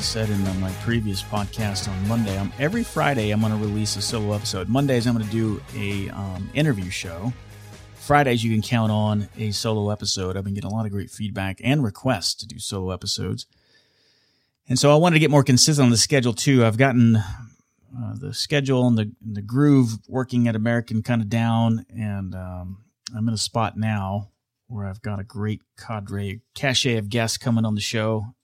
said 0.00 0.30
in 0.30 0.60
my 0.60 0.70
previous 0.82 1.22
podcast 1.22 1.86
on 1.86 2.08
Monday, 2.08 2.36
um, 2.38 2.50
every 2.58 2.82
Friday 2.82 3.32
I'm 3.32 3.40
going 3.40 3.52
to 3.52 3.58
release 3.58 3.96
a 3.96 4.02
solo 4.02 4.32
episode. 4.34 4.66
Mondays 4.68 5.06
I'm 5.06 5.14
going 5.14 5.26
to 5.26 5.30
do 5.30 5.62
a 5.76 6.08
um, 6.10 6.48
interview 6.54 6.88
show. 6.88 7.32
Fridays 7.96 8.42
you 8.42 8.50
can 8.50 8.62
count 8.62 8.90
on 8.90 9.28
a 9.36 9.50
solo 9.50 9.90
episode. 9.90 10.36
I've 10.36 10.44
been 10.44 10.54
getting 10.54 10.70
a 10.70 10.74
lot 10.74 10.86
of 10.86 10.92
great 10.92 11.10
feedback 11.10 11.60
and 11.62 11.84
requests 11.84 12.34
to 12.36 12.46
do 12.46 12.58
solo 12.58 12.92
episodes, 12.92 13.46
and 14.68 14.78
so 14.78 14.90
I 14.90 14.96
wanted 14.96 15.16
to 15.16 15.20
get 15.20 15.30
more 15.30 15.44
consistent 15.44 15.84
on 15.84 15.90
the 15.90 15.98
schedule 15.98 16.32
too. 16.32 16.64
I've 16.64 16.78
gotten 16.78 17.16
uh, 17.16 18.14
the 18.14 18.32
schedule 18.32 18.86
and 18.86 18.96
the 18.96 19.12
the 19.20 19.42
groove 19.42 19.98
working 20.08 20.48
at 20.48 20.56
American 20.56 21.02
kind 21.02 21.20
of 21.20 21.28
down, 21.28 21.84
and 21.94 22.34
um, 22.34 22.84
I'm 23.14 23.28
in 23.28 23.34
a 23.34 23.38
spot 23.38 23.76
now 23.76 24.30
where 24.66 24.86
I've 24.86 25.02
got 25.02 25.20
a 25.20 25.24
great 25.24 25.60
cadre, 25.78 26.40
cachet 26.54 26.96
of 26.96 27.10
guests 27.10 27.36
coming 27.36 27.66
on 27.66 27.74
the 27.74 27.80
show 27.82 28.34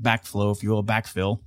backflow, 0.00 0.54
if 0.54 0.62
you 0.62 0.70
will, 0.70 0.84
backfill. 0.84 1.40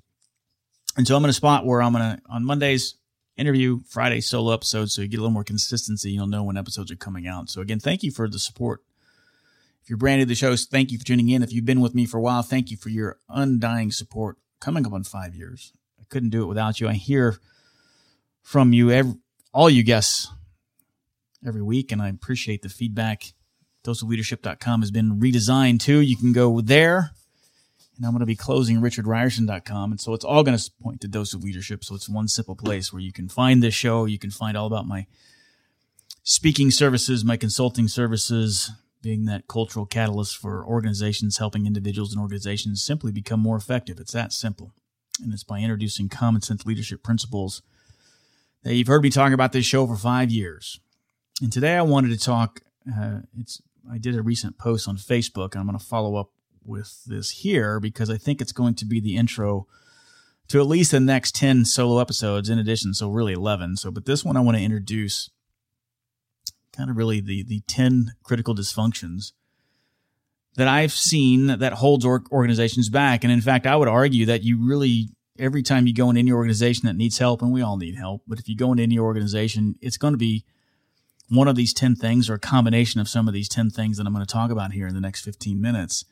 And 0.97 1.07
so 1.07 1.16
I'm 1.16 1.23
in 1.23 1.30
a 1.30 1.33
spot 1.33 1.66
where 1.66 1.81
I'm 1.81 1.94
going 1.94 2.17
to, 2.17 2.21
on 2.30 2.45
Mondays, 2.45 2.95
interview, 3.38 3.80
Friday, 3.88 4.21
solo 4.21 4.53
episodes. 4.53 4.94
So 4.94 5.02
you 5.02 5.07
get 5.07 5.17
a 5.17 5.21
little 5.21 5.33
more 5.33 5.44
consistency. 5.44 6.11
You'll 6.11 6.27
know 6.27 6.44
when 6.44 6.57
episodes 6.57 6.91
are 6.91 6.97
coming 6.97 7.27
out. 7.27 7.49
So 7.49 7.61
again, 7.61 7.79
thank 7.79 8.03
you 8.03 8.11
for 8.11 8.29
the 8.29 8.39
support. 8.39 8.81
If 9.81 9.89
you're 9.89 9.97
brand 9.97 10.19
new 10.19 10.25
to 10.25 10.29
the 10.29 10.35
show, 10.35 10.55
thank 10.55 10.91
you 10.91 10.99
for 10.99 11.05
tuning 11.05 11.29
in. 11.29 11.41
If 11.41 11.52
you've 11.52 11.66
been 11.66 11.81
with 11.81 11.95
me 11.95 12.05
for 12.05 12.17
a 12.17 12.22
while, 12.22 12.44
thank 12.44 12.69
you 12.69 12.77
for 12.77 12.89
your 12.89 13.17
undying 13.29 13.91
support 13.91 14.38
coming 14.59 14.85
up 14.85 14.94
on 14.94 15.03
five 15.03 15.33
years. 15.33 15.73
I 15.99 16.03
couldn't 16.09 16.29
do 16.29 16.44
it 16.44 16.47
without 16.47 16.79
you. 16.79 16.88
I 16.88 16.94
hear 16.94 17.39
from 18.44 18.73
you, 18.73 18.91
every, 18.91 19.16
all 19.53 19.69
you 19.69 19.83
guests, 19.83 20.29
every 21.45 21.63
week, 21.63 21.91
and 21.91 22.02
I 22.02 22.09
appreciate 22.09 22.61
the 22.61 22.69
feedback. 22.69 23.33
DoseOfLeadership.com 23.83 24.81
has 24.81 24.91
been 24.91 25.19
redesigned 25.19 25.79
too. 25.79 25.99
You 25.99 26.16
can 26.16 26.33
go 26.33 26.61
there 26.61 27.11
and 28.02 28.07
I'm 28.07 28.13
going 28.13 28.21
to 28.21 28.25
be 28.25 28.35
closing 28.35 28.77
richardrierson.com. 28.81 29.91
And 29.91 30.02
so 30.02 30.16
it's 30.16 30.25
all 30.25 30.41
going 30.41 30.57
to 30.57 30.71
point 30.81 31.02
to 31.02 31.07
Dose 31.07 31.35
of 31.35 31.44
Leadership. 31.44 31.83
So 31.83 31.94
it's 31.94 32.09
one 32.09 32.27
simple 32.27 32.55
place 32.55 32.91
where 32.91 32.99
you 32.99 33.13
can 33.13 33.30
find 33.30 33.61
this 33.61 33.75
show. 33.75 34.05
You 34.05 34.17
can 34.17 34.31
find 34.31 34.57
all 34.57 34.66
about 34.66 34.88
my 34.88 35.06
speaking 36.23 36.72
services, 36.72 37.23
my 37.23 37.38
consulting 37.38 37.88
services, 37.88 38.72
being 39.03 39.25
that 39.25 39.47
cultural 39.47 39.85
catalyst 39.85 40.35
for 40.35 40.66
organizations, 40.66 41.38
helping 41.38 41.67
individuals 41.67 42.12
and 42.12 42.19
organizations 42.19 42.81
simply 42.81 43.12
become 43.12 43.39
more 43.39 43.56
effective. 43.56 44.00
It's 44.00 44.13
that 44.13 44.33
simple. 44.33 44.73
And 45.22 45.31
it's 45.31 45.44
by 45.44 45.59
introducing 45.59 46.09
common 46.09 46.41
sense 46.41 46.66
leadership 46.66 47.03
principles 47.03 47.62
that 48.63 48.73
you've 48.73 48.88
heard 48.88 49.03
me 49.03 49.12
talk 49.12 49.31
about 49.31 49.51
this 49.51 49.66
show 49.68 49.85
for 49.85 49.95
five 49.95 50.31
years. 50.31 50.79
And 51.39 51.53
today 51.53 51.75
I 51.75 51.83
wanted 51.83 52.09
to 52.09 52.25
talk, 52.25 52.62
uh, 52.91 53.19
it's, 53.38 53.62
I 53.91 54.00
did 54.00 54.16
a 54.16 54.23
recent 54.23 54.57
post 54.57 54.88
on 54.88 54.97
Facebook. 54.97 55.56
I'm 55.56 55.68
going 55.68 55.78
to 55.78 55.85
follow 55.85 56.16
up 56.16 56.31
with 56.66 57.03
this 57.05 57.31
here 57.31 57.79
because 57.79 58.09
I 58.09 58.17
think 58.17 58.41
it's 58.41 58.51
going 58.51 58.75
to 58.75 58.85
be 58.85 58.99
the 58.99 59.16
intro 59.16 59.67
to 60.49 60.59
at 60.59 60.67
least 60.67 60.91
the 60.91 60.99
next 60.99 61.33
10 61.35 61.66
solo 61.66 61.99
episodes 61.99 62.49
in 62.49 62.59
addition. 62.59 62.94
So 62.94 63.09
really 63.09 63.33
11. 63.33 63.77
So, 63.77 63.91
but 63.91 64.05
this 64.05 64.25
one 64.25 64.35
I 64.35 64.41
want 64.41 64.57
to 64.57 64.63
introduce 64.63 65.29
kind 66.75 66.89
of 66.89 66.97
really 66.97 67.21
the, 67.21 67.44
the 67.44 67.61
10 67.67 68.13
critical 68.23 68.55
dysfunctions 68.55 69.31
that 70.55 70.67
I've 70.67 70.91
seen 70.91 71.47
that 71.47 71.73
holds 71.73 72.05
organizations 72.05 72.89
back. 72.89 73.23
And 73.23 73.31
in 73.31 73.41
fact, 73.41 73.66
I 73.66 73.75
would 73.75 73.88
argue 73.88 74.25
that 74.25 74.44
you 74.44 74.57
really, 74.57 75.09
every 75.39 75.63
time 75.63 75.88
you 75.88 75.94
go 75.94 76.09
in 76.09 76.17
any 76.17 76.31
organization 76.31 76.88
that 76.88 76.97
needs 76.97 77.17
help, 77.17 77.41
and 77.41 77.53
we 77.53 77.61
all 77.61 77.77
need 77.77 77.95
help, 77.95 78.23
but 78.27 78.39
if 78.39 78.50
you 78.50 78.55
go 78.55 78.71
into 78.71 78.83
any 78.83 79.00
organization, 79.00 79.75
it's 79.81 79.97
going 79.97 80.13
to 80.13 80.17
be 80.17 80.44
one 81.29 81.47
of 81.47 81.55
these 81.55 81.73
10 81.73 81.95
things 81.95 82.29
or 82.29 82.33
a 82.33 82.39
combination 82.39 83.00
of 83.00 83.07
some 83.07 83.29
of 83.29 83.33
these 83.33 83.47
10 83.47 83.69
things 83.69 83.97
that 83.97 84.05
I'm 84.05 84.13
going 84.13 84.25
to 84.25 84.31
talk 84.31 84.51
about 84.51 84.73
here 84.73 84.88
in 84.88 84.94
the 84.94 85.00
next 85.00 85.21
15 85.21 85.61
minutes 85.61 86.03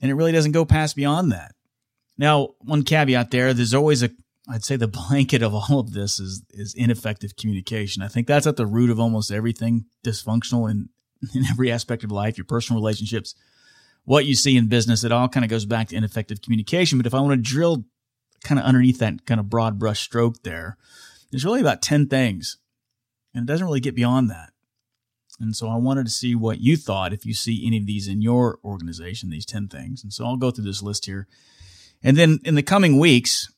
and 0.00 0.10
it 0.10 0.14
really 0.14 0.32
doesn't 0.32 0.52
go 0.52 0.64
past 0.64 0.96
beyond 0.96 1.32
that. 1.32 1.54
Now, 2.18 2.54
one 2.60 2.82
caveat 2.82 3.30
there, 3.30 3.52
there's 3.54 3.74
always 3.74 4.02
a 4.02 4.10
I'd 4.48 4.64
say 4.64 4.76
the 4.76 4.88
blanket 5.10 5.42
of 5.42 5.54
all 5.54 5.80
of 5.80 5.92
this 5.92 6.20
is 6.20 6.42
is 6.50 6.74
ineffective 6.74 7.36
communication. 7.36 8.02
I 8.02 8.08
think 8.08 8.26
that's 8.26 8.46
at 8.46 8.56
the 8.56 8.66
root 8.66 8.90
of 8.90 9.00
almost 9.00 9.30
everything 9.30 9.86
dysfunctional 10.04 10.70
in 10.70 10.88
in 11.34 11.44
every 11.46 11.70
aspect 11.70 12.04
of 12.04 12.12
life, 12.12 12.36
your 12.36 12.44
personal 12.44 12.80
relationships, 12.80 13.34
what 14.04 14.24
you 14.24 14.34
see 14.34 14.56
in 14.56 14.68
business, 14.68 15.04
it 15.04 15.12
all 15.12 15.28
kind 15.28 15.44
of 15.44 15.50
goes 15.50 15.66
back 15.66 15.88
to 15.88 15.96
ineffective 15.96 16.40
communication. 16.40 16.98
But 16.98 17.06
if 17.06 17.14
I 17.14 17.20
want 17.20 17.32
to 17.32 17.50
drill 17.50 17.84
kind 18.44 18.58
of 18.58 18.64
underneath 18.64 18.98
that 19.00 19.26
kind 19.26 19.40
of 19.40 19.50
broad 19.50 19.78
brush 19.78 20.00
stroke 20.00 20.42
there, 20.42 20.76
there's 21.30 21.44
really 21.44 21.60
about 21.60 21.82
10 21.82 22.08
things. 22.08 22.58
And 23.34 23.42
it 23.42 23.52
doesn't 23.52 23.66
really 23.66 23.80
get 23.80 23.96
beyond 23.96 24.30
that. 24.30 24.52
And 25.38 25.54
so 25.54 25.68
I 25.68 25.76
wanted 25.76 26.06
to 26.06 26.12
see 26.12 26.34
what 26.34 26.60
you 26.60 26.76
thought 26.76 27.12
if 27.12 27.26
you 27.26 27.34
see 27.34 27.66
any 27.66 27.78
of 27.78 27.86
these 27.86 28.08
in 28.08 28.22
your 28.22 28.58
organization, 28.64 29.30
these 29.30 29.46
10 29.46 29.68
things. 29.68 30.02
And 30.02 30.12
so 30.12 30.24
I'll 30.24 30.36
go 30.36 30.50
through 30.50 30.64
this 30.64 30.82
list 30.82 31.06
here. 31.06 31.26
And 32.02 32.16
then 32.16 32.40
in 32.44 32.54
the 32.54 32.62
coming 32.62 32.98
weeks, 32.98 33.52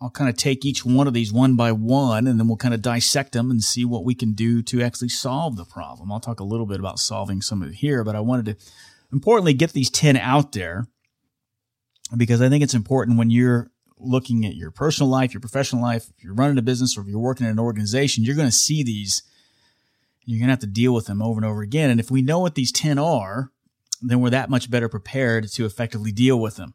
I'll 0.00 0.10
kind 0.10 0.28
of 0.28 0.36
take 0.36 0.64
each 0.64 0.84
one 0.84 1.06
of 1.06 1.14
these 1.14 1.32
one 1.32 1.54
by 1.54 1.70
one 1.70 2.26
and 2.26 2.38
then 2.38 2.48
we'll 2.48 2.56
kind 2.56 2.74
of 2.74 2.82
dissect 2.82 3.32
them 3.32 3.50
and 3.50 3.62
see 3.62 3.84
what 3.84 4.04
we 4.04 4.14
can 4.14 4.32
do 4.32 4.60
to 4.62 4.82
actually 4.82 5.10
solve 5.10 5.56
the 5.56 5.64
problem. 5.64 6.10
I'll 6.10 6.20
talk 6.20 6.40
a 6.40 6.44
little 6.44 6.66
bit 6.66 6.80
about 6.80 6.98
solving 6.98 7.40
some 7.40 7.62
of 7.62 7.68
it 7.68 7.76
here, 7.76 8.02
but 8.02 8.16
I 8.16 8.20
wanted 8.20 8.46
to 8.46 8.66
importantly 9.12 9.54
get 9.54 9.72
these 9.72 9.90
10 9.90 10.16
out 10.16 10.52
there 10.52 10.88
because 12.16 12.42
I 12.42 12.48
think 12.48 12.64
it's 12.64 12.74
important 12.74 13.16
when 13.16 13.30
you're 13.30 13.70
looking 13.96 14.44
at 14.44 14.56
your 14.56 14.72
personal 14.72 15.08
life, 15.08 15.32
your 15.32 15.40
professional 15.40 15.82
life, 15.82 16.10
if 16.16 16.24
you're 16.24 16.34
running 16.34 16.58
a 16.58 16.62
business 16.62 16.98
or 16.98 17.02
if 17.02 17.06
you're 17.06 17.20
working 17.20 17.46
in 17.46 17.52
an 17.52 17.58
organization, 17.60 18.24
you're 18.24 18.36
going 18.36 18.48
to 18.48 18.52
see 18.52 18.82
these 18.82 19.22
you're 20.24 20.38
going 20.38 20.48
to 20.48 20.52
have 20.52 20.60
to 20.60 20.66
deal 20.66 20.94
with 20.94 21.06
them 21.06 21.22
over 21.22 21.38
and 21.38 21.44
over 21.44 21.62
again. 21.62 21.90
And 21.90 22.00
if 22.00 22.10
we 22.10 22.22
know 22.22 22.38
what 22.38 22.54
these 22.54 22.72
10 22.72 22.98
are, 22.98 23.50
then 24.00 24.20
we're 24.20 24.30
that 24.30 24.50
much 24.50 24.70
better 24.70 24.88
prepared 24.88 25.48
to 25.48 25.64
effectively 25.64 26.12
deal 26.12 26.38
with 26.38 26.56
them. 26.56 26.74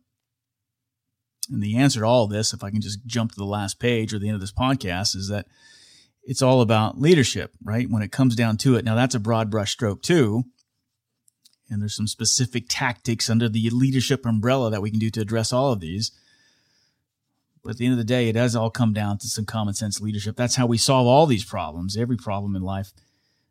And 1.50 1.62
the 1.62 1.78
answer 1.78 2.02
to 2.02 2.06
all 2.06 2.28
this, 2.28 2.54
if 2.54 2.64
I 2.64 2.72
can 2.72 2.82
just 2.82 3.06
jump 3.06 3.32
to 3.32 3.38
the 3.38 3.46
last 3.46 3.80
page 3.80 4.14
or 4.14 4.20
the 4.20 4.28
end 4.28 4.36
of 4.36 4.42
this 4.42 4.52
podcast, 4.52 5.16
is 5.16 5.30
that 5.30 5.48
it's 6.24 6.42
all 6.42 6.60
about 6.60 7.00
leadership, 7.00 7.54
right? 7.64 7.90
When 7.90 8.02
it 8.02 8.12
comes 8.12 8.36
down 8.36 8.58
to 8.58 8.76
it. 8.76 8.84
Now, 8.84 8.96
that's 8.96 9.16
a 9.16 9.20
broad 9.20 9.50
brush 9.50 9.72
stroke 9.72 10.02
too. 10.02 10.44
And 11.70 11.82
there's 11.82 11.96
some 11.96 12.08
specific 12.08 12.66
tactics 12.68 13.30
under 13.30 13.48
the 13.48 13.70
leadership 13.70 14.26
umbrella 14.26 14.70
that 14.72 14.82
we 14.82 14.90
can 14.90 15.00
do 15.00 15.10
to 15.12 15.22
address 15.22 15.54
all 15.54 15.72
of 15.72 15.80
these. 15.80 16.12
But 17.64 17.72
at 17.72 17.78
the 17.78 17.86
end 17.86 17.94
of 17.94 17.98
the 17.98 18.06
day, 18.06 18.30
it 18.30 18.34
does 18.34 18.56
all 18.56 18.70
come 18.70 18.94
down 18.94 19.18
to 19.20 19.28
some 19.28 19.46
common 19.46 19.74
sense 19.74 20.00
leadership. 20.00 20.36
That's 20.38 20.56
how 20.56 20.66
we 20.66 20.78
solve 20.78 21.08
all 21.08 21.26
these 21.26 21.44
problems, 21.44 21.98
every 21.98 22.18
problem 22.18 22.56
in 22.56 22.62
life 22.62 22.94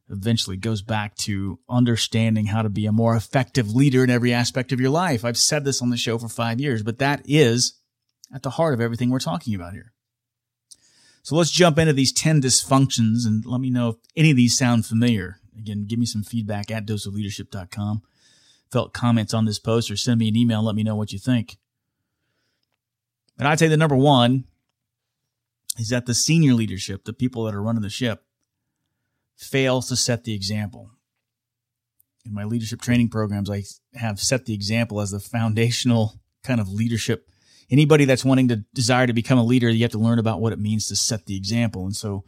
eventually 0.09 0.57
goes 0.57 0.83
back 0.83 1.17
to 1.17 1.59
understanding 1.69 2.47
how 2.47 2.63
to 2.63 2.69
be 2.69 2.87
a 2.87 2.93
more 2.93 3.17
effective 3.17 3.75
leader 3.75 4.05
in 4.05 4.11
every 4.11 4.33
aspect 4.33 4.73
of 4.73 4.81
your 4.81 4.91
life. 4.91 5.25
I've 5.25 5.37
said 5.37 5.65
this 5.65 5.83
on 5.83 5.91
the 5.91 5.97
show 5.97 6.19
for 6.19 6.29
five 6.29 6.61
years, 6.61 6.83
but 6.83 6.99
that 6.99 7.23
is 7.25 7.81
at 8.33 8.43
the 8.43 8.51
heart 8.51 8.75
of 8.75 8.81
everything 8.81 9.11
we're 9.11 9.19
talking 9.19 9.55
about 9.55 9.73
here. 9.73 9.93
So 11.23 11.35
let's 11.35 11.51
jump 11.51 11.79
into 11.79 11.93
these 11.93 12.13
10 12.13 12.41
dysfunctions 12.41 13.27
and 13.27 13.45
let 13.45 13.61
me 13.61 13.71
know 13.71 13.89
if 13.89 13.97
any 14.17 14.31
of 14.31 14.37
these 14.37 14.57
sound 14.57 14.87
familiar. 14.87 15.41
Again, 15.59 15.87
give 15.89 15.99
me 15.99 16.07
some 16.07 16.23
feedback 16.23 16.71
at 16.71 16.87
doseofleadership.com. 16.87 18.03
Felt 18.71 18.93
comments 18.93 19.35
on 19.35 19.45
this 19.45 19.59
post 19.59 19.91
or 19.91 19.97
send 19.97 20.21
me 20.21 20.29
an 20.29 20.37
email 20.37 20.59
and 20.59 20.67
let 20.67 20.77
me 20.77 20.85
know 20.85 20.95
what 20.95 21.13
you 21.13 21.19
think. 21.19 21.57
And 23.39 23.49
I'd 23.49 23.59
say 23.59 23.69
the 23.69 23.77
number 23.77 23.97
one 23.97 24.45
is 25.79 25.89
that 25.89 26.07
the 26.07 26.15
senior 26.15 26.55
leadership, 26.55 27.05
the 27.05 27.13
people 27.13 27.45
that 27.45 27.55
are 27.55 27.63
running 27.63 27.83
the 27.83 27.91
ship, 27.91 28.26
fails 29.37 29.89
to 29.89 29.97
set 29.97 30.25
the 30.25 30.35
example. 30.35 30.91
In 32.25 32.35
my 32.35 32.45
leadership 32.45 32.81
training 32.81 33.09
programs, 33.09 33.51
I 33.51 33.63
have 33.95 34.19
set 34.19 34.47
the 34.47 34.55
example 34.55 35.01
as 35.01 35.13
the 35.13 35.21
foundational 35.21 36.15
kind 36.43 36.61
of 36.61 36.69
leadership. 36.69 37.29
Anybody 37.71 38.05
that's 38.05 38.25
wanting 38.25 38.49
to 38.49 38.65
desire 38.75 39.07
to 39.07 39.13
become 39.13 39.39
a 39.39 39.45
leader, 39.45 39.69
you 39.69 39.83
have 39.83 39.93
to 39.93 39.99
learn 39.99 40.19
about 40.19 40.41
what 40.41 40.53
it 40.53 40.59
means 40.59 40.87
to 40.89 40.97
set 40.97 41.27
the 41.27 41.37
example. 41.37 41.85
And 41.85 41.95
so, 41.95 42.25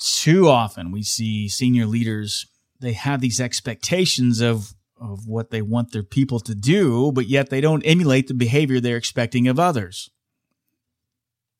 too 0.00 0.48
often 0.48 0.92
we 0.92 1.02
see 1.02 1.48
senior 1.48 1.84
leaders 1.84 2.46
they 2.80 2.92
have 2.92 3.20
these 3.20 3.40
expectations 3.40 4.40
of 4.40 4.74
of 5.00 5.28
what 5.28 5.50
they 5.50 5.62
want 5.62 5.92
their 5.92 6.02
people 6.02 6.40
to 6.40 6.56
do, 6.56 7.12
but 7.12 7.28
yet 7.28 7.50
they 7.50 7.60
don't 7.60 7.84
emulate 7.84 8.26
the 8.26 8.34
behavior 8.34 8.80
they're 8.80 8.96
expecting 8.96 9.46
of 9.46 9.58
others. 9.58 10.10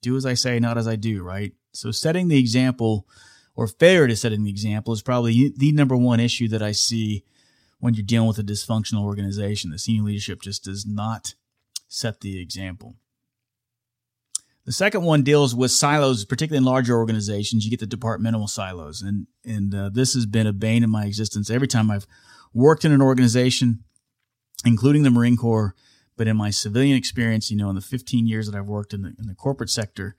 Do 0.02 0.16
as 0.16 0.26
I 0.26 0.34
say, 0.34 0.58
not 0.58 0.76
as 0.76 0.88
I 0.88 0.96
do, 0.96 1.22
right? 1.22 1.52
So 1.72 1.92
setting 1.92 2.26
the 2.26 2.38
example 2.38 3.06
or 3.58 3.66
failure 3.66 4.06
to 4.06 4.14
setting 4.14 4.44
the 4.44 4.50
example 4.50 4.92
is 4.92 5.02
probably 5.02 5.52
the 5.56 5.72
number 5.72 5.96
one 5.96 6.20
issue 6.20 6.46
that 6.46 6.62
I 6.62 6.70
see 6.70 7.24
when 7.80 7.92
you're 7.92 8.06
dealing 8.06 8.28
with 8.28 8.38
a 8.38 8.44
dysfunctional 8.44 9.02
organization. 9.02 9.72
The 9.72 9.80
senior 9.80 10.04
leadership 10.04 10.42
just 10.42 10.62
does 10.62 10.86
not 10.86 11.34
set 11.88 12.20
the 12.20 12.40
example. 12.40 12.94
The 14.64 14.70
second 14.70 15.02
one 15.02 15.24
deals 15.24 15.56
with 15.56 15.72
silos, 15.72 16.24
particularly 16.24 16.58
in 16.58 16.72
larger 16.72 16.96
organizations. 16.96 17.64
You 17.64 17.70
get 17.70 17.80
the 17.80 17.86
departmental 17.86 18.46
silos, 18.46 19.02
and 19.02 19.26
and 19.44 19.74
uh, 19.74 19.90
this 19.92 20.14
has 20.14 20.24
been 20.24 20.46
a 20.46 20.52
bane 20.52 20.84
in 20.84 20.90
my 20.90 21.06
existence. 21.06 21.50
Every 21.50 21.66
time 21.66 21.90
I've 21.90 22.06
worked 22.54 22.84
in 22.84 22.92
an 22.92 23.02
organization, 23.02 23.82
including 24.64 25.02
the 25.02 25.10
Marine 25.10 25.36
Corps, 25.36 25.74
but 26.16 26.28
in 26.28 26.36
my 26.36 26.50
civilian 26.50 26.96
experience, 26.96 27.50
you 27.50 27.56
know, 27.56 27.70
in 27.70 27.74
the 27.74 27.80
15 27.80 28.28
years 28.28 28.48
that 28.48 28.56
I've 28.56 28.68
worked 28.68 28.94
in 28.94 29.02
the 29.02 29.14
in 29.18 29.26
the 29.26 29.34
corporate 29.34 29.70
sector, 29.70 30.14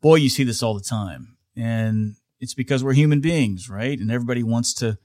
boy, 0.00 0.14
you 0.14 0.30
see 0.30 0.44
this 0.44 0.62
all 0.62 0.72
the 0.72 0.80
time, 0.80 1.36
and 1.54 2.16
it's 2.40 2.54
because 2.54 2.84
we're 2.84 2.92
human 2.92 3.20
beings, 3.20 3.68
right? 3.68 3.98
And 3.98 4.10
everybody 4.10 4.42
wants 4.42 4.74
to 4.74 4.98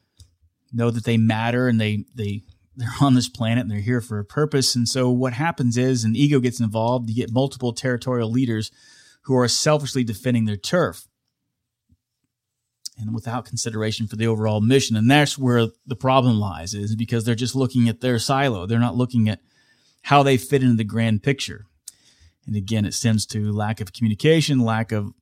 know 0.71 0.91
that 0.91 1.05
they 1.05 1.17
matter 1.17 1.67
and 1.67 1.79
they 1.79 2.05
they 2.13 2.43
they're 2.75 2.89
on 3.01 3.13
this 3.13 3.29
planet 3.29 3.63
and 3.63 3.71
they're 3.71 3.79
here 3.79 4.01
for 4.01 4.19
a 4.19 4.25
purpose. 4.25 4.75
And 4.75 4.87
so 4.87 5.09
what 5.09 5.33
happens 5.33 5.77
is 5.77 6.03
an 6.03 6.15
ego 6.15 6.39
gets 6.39 6.59
involved. 6.59 7.09
You 7.09 7.15
get 7.15 7.31
multiple 7.31 7.73
territorial 7.73 8.31
leaders 8.31 8.71
who 9.23 9.35
are 9.35 9.47
selfishly 9.47 10.03
defending 10.03 10.45
their 10.45 10.57
turf 10.57 11.07
and 12.97 13.13
without 13.13 13.45
consideration 13.45 14.07
for 14.07 14.15
the 14.15 14.27
overall 14.27 14.61
mission. 14.61 14.95
And 14.95 15.09
that's 15.09 15.37
where 15.37 15.67
the 15.85 15.95
problem 15.95 16.39
lies 16.39 16.73
is 16.73 16.95
because 16.95 17.23
they're 17.23 17.35
just 17.35 17.55
looking 17.55 17.87
at 17.87 18.01
their 18.01 18.19
silo. 18.19 18.65
They're 18.65 18.79
not 18.79 18.95
looking 18.95 19.29
at 19.29 19.39
how 20.03 20.23
they 20.23 20.37
fit 20.37 20.63
into 20.63 20.75
the 20.75 20.83
grand 20.83 21.23
picture. 21.23 21.65
And 22.45 22.55
again, 22.55 22.85
it 22.85 22.93
stems 22.93 23.25
to 23.27 23.51
lack 23.51 23.79
of 23.79 23.93
communication, 23.93 24.59
lack 24.59 24.91
of, 24.91 25.13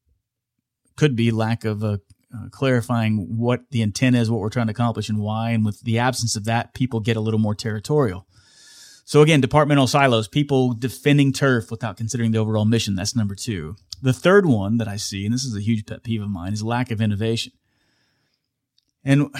could 0.97 1.15
be 1.15 1.31
lack 1.31 1.63
of 1.63 1.83
a 1.83 2.01
uh, 2.35 2.49
clarifying 2.51 3.37
what 3.37 3.61
the 3.71 3.81
intent 3.81 4.15
is, 4.15 4.29
what 4.29 4.41
we're 4.41 4.49
trying 4.49 4.67
to 4.67 4.71
accomplish, 4.71 5.07
and 5.07 5.19
why. 5.19 5.51
And 5.51 5.63
with 5.63 5.79
the 5.81 5.97
absence 5.97 6.35
of 6.35 6.43
that, 6.45 6.73
people 6.73 6.99
get 6.99 7.15
a 7.15 7.21
little 7.21 7.39
more 7.39 7.55
territorial. 7.55 8.27
So 9.05 9.21
again, 9.21 9.39
departmental 9.39 9.87
silos, 9.87 10.27
people 10.27 10.73
defending 10.73 11.31
turf 11.31 11.71
without 11.71 11.95
considering 11.95 12.31
the 12.31 12.39
overall 12.39 12.65
mission. 12.65 12.95
That's 12.95 13.15
number 13.15 13.35
two. 13.35 13.77
The 14.01 14.11
third 14.11 14.45
one 14.45 14.77
that 14.77 14.89
I 14.89 14.97
see, 14.97 15.23
and 15.23 15.33
this 15.33 15.45
is 15.45 15.55
a 15.55 15.61
huge 15.61 15.85
pet 15.85 16.03
peeve 16.03 16.21
of 16.21 16.29
mine, 16.29 16.51
is 16.51 16.61
lack 16.61 16.91
of 16.91 16.99
innovation. 16.99 17.53
And 19.05 19.33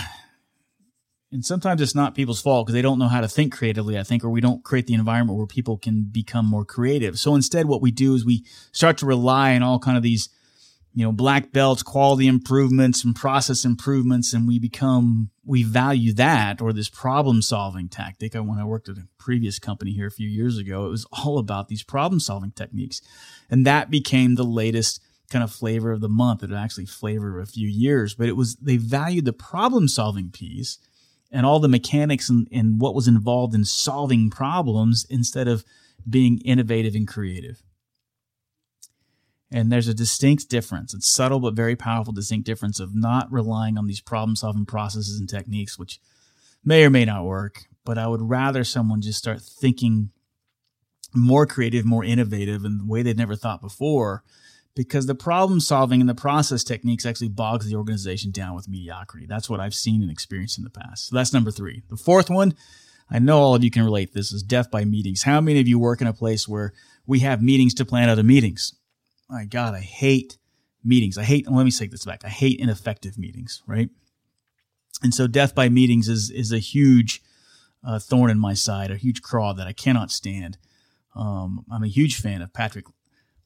and 1.30 1.46
sometimes 1.46 1.82
it's 1.82 1.94
not 1.94 2.16
people's 2.16 2.42
fault 2.42 2.66
because 2.66 2.74
they 2.74 2.82
don't 2.82 3.00
know 3.00 3.10
how 3.10 3.20
to 3.20 3.28
think 3.28 3.54
creatively, 3.54 4.00
I 4.00 4.04
think, 4.04 4.24
or 4.24 4.30
we 4.30 4.40
don't 4.40 4.64
create 4.64 4.88
the 4.88 4.94
environment 4.94 5.38
where 5.38 5.46
people 5.46 5.78
can 5.78 6.04
become 6.10 6.46
more 6.46 6.64
creative. 6.64 7.20
So 7.20 7.36
instead, 7.36 7.68
what 7.68 7.82
we 7.82 7.92
do 7.92 8.16
is 8.16 8.24
we 8.24 8.46
start 8.72 8.98
to 9.00 9.06
rely 9.06 9.54
on 9.54 9.64
all 9.64 9.80
kind 9.80 9.98
of 9.98 10.04
these 10.04 10.30
you 10.98 11.04
know, 11.04 11.12
black 11.12 11.52
belts, 11.52 11.84
quality 11.84 12.26
improvements 12.26 13.04
and 13.04 13.16
process 13.16 13.64
improvements. 13.64 14.34
And 14.34 14.48
we 14.48 14.58
become, 14.58 15.30
we 15.46 15.62
value 15.62 16.12
that 16.14 16.60
or 16.60 16.74
this 16.74 16.90
problem 16.90 17.44
solving 17.44 17.88
tactic. 17.88 18.36
I, 18.36 18.40
when 18.40 18.58
I 18.58 18.64
worked 18.64 18.90
at 18.90 18.98
a 18.98 19.08
previous 19.20 19.60
company 19.60 19.92
here 19.92 20.08
a 20.08 20.12
few 20.12 20.28
years 20.28 20.58
ago, 20.58 20.88
it 20.88 20.90
was 20.90 21.06
all 21.12 21.38
about 21.38 21.68
these 21.68 21.84
problem 21.84 22.20
solving 22.20 22.50
techniques. 22.50 23.00
And 23.48 23.64
that 23.64 23.92
became 23.92 24.34
the 24.34 24.44
latest 24.44 25.00
kind 25.30 25.44
of 25.44 25.52
flavor 25.52 25.92
of 25.92 26.02
the 26.02 26.10
month. 26.10 26.42
It 26.42 26.52
actually 26.52 26.88
flavor 26.88 27.38
of 27.38 27.48
a 27.48 27.52
few 27.52 27.68
years, 27.68 28.16
but 28.16 28.28
it 28.28 28.36
was, 28.36 28.56
they 28.56 28.78
valued 28.78 29.26
the 29.26 29.34
problem 29.34 29.88
solving 29.88 30.32
piece 30.32 30.80
and 31.32 31.46
all 31.46 31.60
the 31.60 31.68
mechanics 31.68 32.28
and, 32.28 32.48
and 32.52 32.82
what 32.82 32.96
was 32.96 33.08
involved 33.08 33.54
in 33.54 33.66
solving 33.66 34.32
problems 34.32 35.06
instead 35.12 35.48
of 35.48 35.64
being 36.10 36.40
innovative 36.40 36.96
and 36.96 37.08
creative. 37.08 37.62
And 39.50 39.72
there's 39.72 39.88
a 39.88 39.94
distinct 39.94 40.50
difference. 40.50 40.94
It's 40.94 41.12
subtle 41.12 41.40
but 41.40 41.54
very 41.54 41.76
powerful, 41.76 42.14
distinct 42.14 42.46
difference 42.46 42.80
of 42.80 42.96
not 42.96 43.32
relying 43.32 43.78
on 43.78 43.88
these 43.88 44.02
problem 44.02 44.36
solving 44.36 44.66
processes 44.66 45.20
and 45.20 45.30
techniques, 45.30 45.80
which 45.80 46.00
may 46.66 46.84
or 46.84 46.90
may 46.90 47.06
not 47.06 47.24
work. 47.24 47.64
But 47.86 47.98
I 47.98 48.08
would 48.08 48.22
rather 48.22 48.66
someone 48.66 49.02
just 49.02 49.20
start 49.20 49.42
thinking 49.42 50.10
more 51.16 51.46
creative, 51.46 51.86
more 51.86 52.04
innovative 52.04 52.66
in 52.66 52.80
the 52.80 52.86
way 52.86 53.02
they've 53.02 53.18
never 53.18 53.38
thought 53.38 53.62
before, 53.62 54.24
because 54.76 55.06
the 55.06 55.16
problem 55.16 55.62
solving 55.62 56.02
and 56.02 56.10
the 56.10 56.14
process 56.14 56.64
techniques 56.64 57.06
actually 57.06 57.30
bogs 57.30 57.66
the 57.66 57.76
organization 57.76 58.32
down 58.32 58.54
with 58.54 58.68
mediocrity. 58.68 59.26
That's 59.26 59.50
what 59.50 59.62
I've 59.62 59.74
seen 59.74 60.02
and 60.02 60.12
experienced 60.12 60.58
in 60.58 60.66
the 60.66 60.70
past. 60.70 61.08
So 61.08 61.16
that's 61.16 61.34
number 61.34 61.52
three. 61.52 61.84
The 61.90 61.96
fourth 61.96 62.30
one, 62.30 62.54
I 63.10 63.20
know 63.20 63.40
all 63.40 63.56
of 63.56 63.64
you 63.64 63.72
can 63.72 63.84
relate. 63.84 64.14
This 64.14 64.34
is 64.34 64.44
death 64.44 64.70
by 64.70 64.84
meetings. 64.84 65.24
How 65.24 65.40
many 65.40 65.62
of 65.62 65.68
you 65.68 65.80
work 65.80 66.02
in 66.02 66.08
a 66.08 66.14
place 66.14 66.48
where 66.48 66.74
we 67.06 67.20
have 67.20 67.42
meetings 67.42 67.74
to 67.76 67.86
plan 67.86 68.10
other 68.10 68.24
meetings? 68.24 68.76
My 69.30 69.46
God, 69.46 69.74
I 69.74 69.82
hate 69.82 70.38
meetings. 70.84 71.18
I 71.18 71.24
hate, 71.24 71.50
let 71.50 71.64
me 71.64 71.72
take 71.72 71.92
this 71.92 72.06
back. 72.06 72.24
I 72.24 72.30
hate 72.30 72.60
ineffective 72.60 73.18
meetings, 73.18 73.62
right? 73.68 73.90
And 75.04 75.14
so 75.14 75.28
death 75.28 75.54
by 75.54 75.70
meetings 75.70 76.08
is, 76.08 76.32
is 76.32 76.52
a 76.52 76.60
huge 76.60 77.22
uh, 77.86 78.00
thorn 78.00 78.32
in 78.32 78.40
my 78.40 78.54
side, 78.54 78.92
a 78.92 78.98
huge 78.98 79.22
craw 79.22 79.54
that 79.54 79.68
I 79.68 79.74
cannot 79.74 80.12
stand. 80.12 80.58
Um, 81.16 81.66
I'm 81.72 81.84
a 81.84 81.88
huge 81.88 82.20
fan 82.20 82.42
of 82.42 82.54
Patrick 82.54 82.86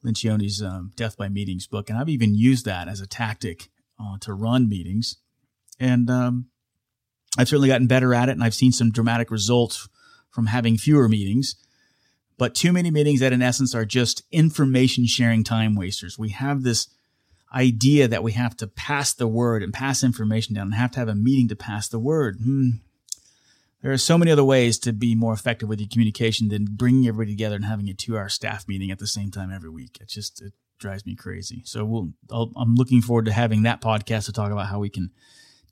Lencioni's 0.04 0.62
um, 0.62 0.92
Death 0.96 1.16
by 1.16 1.28
Meetings 1.28 1.66
book, 1.66 1.88
and 1.88 1.98
I've 1.98 2.08
even 2.08 2.34
used 2.34 2.64
that 2.64 2.88
as 2.88 3.00
a 3.00 3.06
tactic 3.06 3.68
uh, 4.00 4.18
to 4.20 4.34
run 4.34 4.68
meetings. 4.68 5.16
And 5.78 6.10
um, 6.10 6.46
I've 7.38 7.48
certainly 7.48 7.68
gotten 7.68 7.86
better 7.86 8.14
at 8.14 8.28
it, 8.28 8.32
and 8.32 8.42
I've 8.42 8.54
seen 8.54 8.72
some 8.72 8.90
dramatic 8.90 9.30
results 9.30 9.88
from 10.30 10.46
having 10.46 10.76
fewer 10.76 11.08
meetings. 11.08 11.56
But 12.38 12.54
too 12.54 12.72
many 12.72 12.90
meetings 12.90 13.20
that 13.20 13.32
in 13.32 13.42
essence 13.42 13.74
are 13.74 13.84
just 13.84 14.22
information 14.32 15.06
sharing 15.06 15.44
time 15.44 15.76
wasters. 15.76 16.18
We 16.18 16.30
have 16.30 16.62
this 16.62 16.88
idea 17.54 18.08
that 18.08 18.22
we 18.22 18.32
have 18.32 18.56
to 18.56 18.66
pass 18.66 19.12
the 19.12 19.28
word 19.28 19.62
and 19.62 19.72
pass 19.72 20.02
information 20.02 20.54
down 20.54 20.68
and 20.68 20.74
have 20.74 20.90
to 20.92 20.98
have 20.98 21.08
a 21.08 21.14
meeting 21.14 21.48
to 21.48 21.56
pass 21.56 21.88
the 21.88 21.98
word. 21.98 22.38
Hmm. 22.42 22.70
There 23.82 23.92
are 23.92 23.98
so 23.98 24.16
many 24.16 24.30
other 24.30 24.44
ways 24.44 24.78
to 24.80 24.92
be 24.92 25.14
more 25.14 25.32
effective 25.32 25.68
with 25.68 25.80
your 25.80 25.88
communication 25.88 26.48
than 26.48 26.66
bringing 26.70 27.08
everybody 27.08 27.32
together 27.32 27.56
and 27.56 27.64
having 27.64 27.88
a 27.88 27.94
two 27.94 28.16
hour 28.16 28.28
staff 28.28 28.68
meeting 28.68 28.90
at 28.90 28.98
the 28.98 29.08
same 29.08 29.30
time 29.30 29.52
every 29.52 29.70
week. 29.70 29.98
It 30.00 30.08
just, 30.08 30.40
it 30.40 30.52
drives 30.78 31.04
me 31.04 31.16
crazy. 31.16 31.62
So 31.64 31.84
we'll, 31.84 32.12
i 32.30 32.62
am 32.62 32.74
looking 32.76 33.02
forward 33.02 33.26
to 33.26 33.32
having 33.32 33.64
that 33.64 33.80
podcast 33.80 34.26
to 34.26 34.32
talk 34.32 34.52
about 34.52 34.68
how 34.68 34.78
we 34.78 34.88
can 34.88 35.10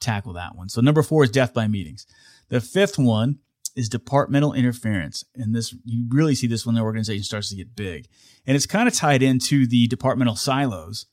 tackle 0.00 0.33
that 0.33 0.57
one. 0.57 0.69
So 0.69 0.81
number 0.81 1.02
four 1.02 1.25
is 1.25 1.31
death 1.31 1.55
by 1.55 1.69
meetings. 1.69 2.07
The 2.49 2.61
fifth 2.61 2.99
one 2.99 3.38
is 3.80 3.88
departmental 3.88 4.52
interference. 4.52 5.25
And 5.34 5.54
this, 5.54 5.75
you 5.84 6.06
really 6.10 6.34
see 6.34 6.46
this 6.46 6.66
when 6.66 6.75
the 6.75 6.82
organization 6.82 7.25
starts 7.25 7.49
to 7.49 7.56
get 7.56 7.75
big. 7.75 8.06
And 8.46 8.54
it's 8.54 8.66
kind 8.66 8.87
of 8.87 8.94
tied 8.94 9.22
into 9.22 9.66
the 9.66 9.87
departmental 9.87 10.37
silos, 10.37 11.06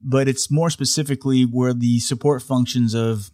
but 0.00 0.28
it's 0.28 0.50
more 0.50 0.68
specifically 0.68 1.42
where 1.42 1.72
the 1.72 1.98
support 2.00 2.42
functions 2.42 2.94
of 2.94 3.30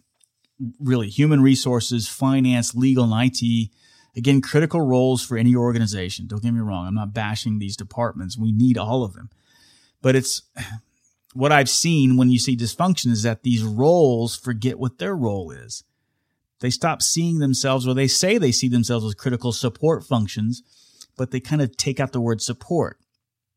really 0.78 1.08
human 1.08 1.42
resources, 1.42 2.08
finance, 2.08 2.74
legal, 2.74 3.12
and 3.12 3.32
IT, 3.42 3.70
again, 4.16 4.40
critical 4.40 4.80
roles 4.80 5.24
for 5.24 5.36
any 5.36 5.56
organization. 5.56 6.28
Don't 6.28 6.42
get 6.42 6.52
me 6.52 6.60
wrong. 6.60 6.86
I'm 6.86 6.94
not 6.94 7.12
bashing 7.12 7.58
these 7.58 7.76
departments. 7.76 8.38
We 8.38 8.52
need 8.52 8.78
all 8.78 9.02
of 9.02 9.14
them. 9.14 9.28
But 10.02 10.14
it's 10.14 10.42
what 11.34 11.50
I've 11.50 11.68
seen 11.68 12.16
when 12.16 12.30
you 12.30 12.38
see 12.38 12.56
dysfunction 12.56 13.10
is 13.10 13.24
that 13.24 13.42
these 13.42 13.64
roles 13.64 14.36
forget 14.36 14.78
what 14.78 14.98
their 14.98 15.16
role 15.16 15.50
is. 15.50 15.82
They 16.60 16.70
stop 16.70 17.02
seeing 17.02 17.38
themselves, 17.38 17.88
or 17.88 17.94
they 17.94 18.06
say 18.06 18.38
they 18.38 18.52
see 18.52 18.68
themselves 18.68 19.04
as 19.04 19.14
critical 19.14 19.52
support 19.52 20.04
functions, 20.04 20.62
but 21.16 21.30
they 21.30 21.40
kind 21.40 21.62
of 21.62 21.76
take 21.76 21.98
out 21.98 22.12
the 22.12 22.20
word 22.20 22.40
support. 22.40 22.98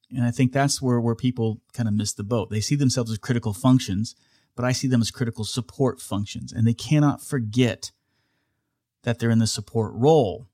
And 0.09 0.23
I 0.23 0.31
think 0.31 0.53
that's 0.53 0.81
where, 0.81 0.99
where 0.99 1.15
people 1.15 1.61
kind 1.73 1.89
of 1.89 1.95
miss 1.95 2.13
the 2.13 2.23
boat. 2.23 2.49
They 2.49 2.61
see 2.61 2.75
themselves 2.75 3.11
as 3.11 3.17
critical 3.17 3.53
functions, 3.53 4.15
but 4.55 4.63
I 4.63 4.71
see 4.71 4.87
them 4.87 5.01
as 5.01 5.11
critical 5.11 5.43
support 5.43 5.99
functions. 5.99 6.53
And 6.53 6.67
they 6.67 6.73
cannot 6.73 7.21
forget 7.21 7.91
that 9.03 9.19
they're 9.19 9.29
in 9.29 9.39
the 9.39 9.47
support 9.47 9.91
role. 9.95 10.47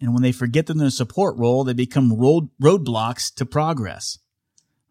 And 0.00 0.12
when 0.12 0.22
they 0.22 0.32
forget 0.32 0.66
that 0.66 0.74
they're 0.74 0.82
in 0.82 0.88
a 0.88 0.90
support 0.90 1.36
role, 1.36 1.64
they 1.64 1.72
become 1.72 2.12
road, 2.12 2.48
roadblocks 2.60 3.32
to 3.34 3.46
progress. 3.46 4.18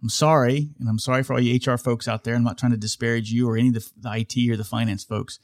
I'm 0.01 0.09
sorry, 0.09 0.69
and 0.79 0.87
I'm 0.87 0.99
sorry 0.99 1.23
for 1.23 1.33
all 1.33 1.41
you 1.41 1.59
HR 1.63 1.77
folks 1.77 2.07
out 2.07 2.23
there. 2.23 2.35
I'm 2.35 2.43
not 2.43 2.57
trying 2.57 2.71
to 2.71 2.77
disparage 2.77 3.31
you 3.31 3.49
or 3.49 3.57
any 3.57 3.67
of 3.69 3.73
the, 3.73 3.91
the 3.97 4.17
IT 4.19 4.51
or 4.51 4.55
the 4.55 4.63
finance 4.63 5.03
folks. 5.03 5.39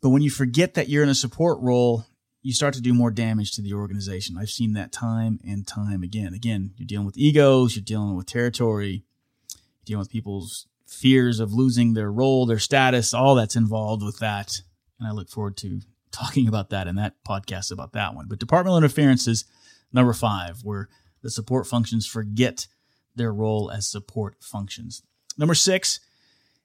But 0.00 0.10
when 0.10 0.22
you 0.22 0.30
forget 0.30 0.74
that 0.74 0.88
you're 0.88 1.02
in 1.02 1.08
a 1.08 1.14
support 1.14 1.58
role, 1.60 2.06
you 2.42 2.52
start 2.52 2.74
to 2.74 2.80
do 2.80 2.94
more 2.94 3.10
damage 3.10 3.52
to 3.52 3.62
the 3.62 3.74
organization. 3.74 4.36
I've 4.38 4.50
seen 4.50 4.74
that 4.74 4.92
time 4.92 5.40
and 5.46 5.66
time 5.66 6.02
again. 6.02 6.34
Again, 6.34 6.72
you're 6.76 6.86
dealing 6.86 7.06
with 7.06 7.18
egos, 7.18 7.74
you're 7.74 7.84
dealing 7.84 8.16
with 8.16 8.26
territory, 8.26 9.04
you're 9.52 9.84
dealing 9.84 10.00
with 10.00 10.10
people's 10.10 10.66
fears 10.86 11.40
of 11.40 11.52
losing 11.52 11.94
their 11.94 12.10
role, 12.10 12.46
their 12.46 12.58
status, 12.58 13.12
all 13.12 13.34
that's 13.34 13.56
involved 13.56 14.02
with 14.02 14.18
that. 14.20 14.62
And 14.98 15.08
I 15.08 15.12
look 15.12 15.28
forward 15.28 15.56
to 15.58 15.80
talking 16.10 16.48
about 16.48 16.70
that 16.70 16.86
in 16.86 16.94
that 16.96 17.16
podcast 17.28 17.72
about 17.72 17.92
that 17.92 18.14
one. 18.14 18.26
But 18.28 18.38
departmental 18.38 18.78
interference 18.78 19.26
is 19.26 19.44
Number 19.92 20.12
five, 20.12 20.60
where 20.62 20.88
the 21.22 21.30
support 21.30 21.66
functions 21.66 22.06
forget 22.06 22.66
their 23.14 23.32
role 23.32 23.70
as 23.70 23.88
support 23.88 24.36
functions. 24.40 25.02
Number 25.36 25.54
six 25.54 26.00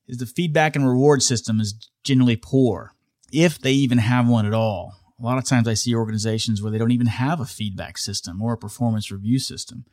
is 0.07 0.17
the 0.17 0.25
feedback 0.25 0.75
and 0.75 0.87
reward 0.87 1.23
system 1.23 1.59
is 1.59 1.89
generally 2.03 2.35
poor, 2.35 2.93
if 3.33 3.59
they 3.59 3.71
even 3.71 3.97
have 3.97 4.27
one 4.27 4.45
at 4.45 4.53
all. 4.53 4.93
A 5.19 5.23
lot 5.23 5.37
of 5.37 5.45
times 5.45 5.67
I 5.67 5.73
see 5.73 5.95
organizations 5.95 6.61
where 6.61 6.71
they 6.71 6.77
don't 6.77 6.91
even 6.91 7.07
have 7.07 7.39
a 7.39 7.45
feedback 7.45 7.97
system 7.97 8.41
or 8.41 8.53
a 8.53 8.57
performance 8.57 9.11
review 9.11 9.39
system. 9.39 9.85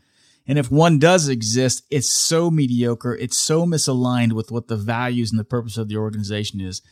And 0.46 0.58
if 0.58 0.70
one 0.70 0.98
does 0.98 1.28
exist, 1.28 1.84
it's 1.90 2.08
so 2.08 2.50
mediocre, 2.50 3.14
it's 3.14 3.36
so 3.36 3.66
misaligned 3.66 4.32
with 4.32 4.50
what 4.50 4.68
the 4.68 4.76
values 4.76 5.30
and 5.30 5.38
the 5.38 5.44
purpose 5.44 5.76
of 5.76 5.88
the 5.88 5.96
organization 5.96 6.60
is. 6.60 6.82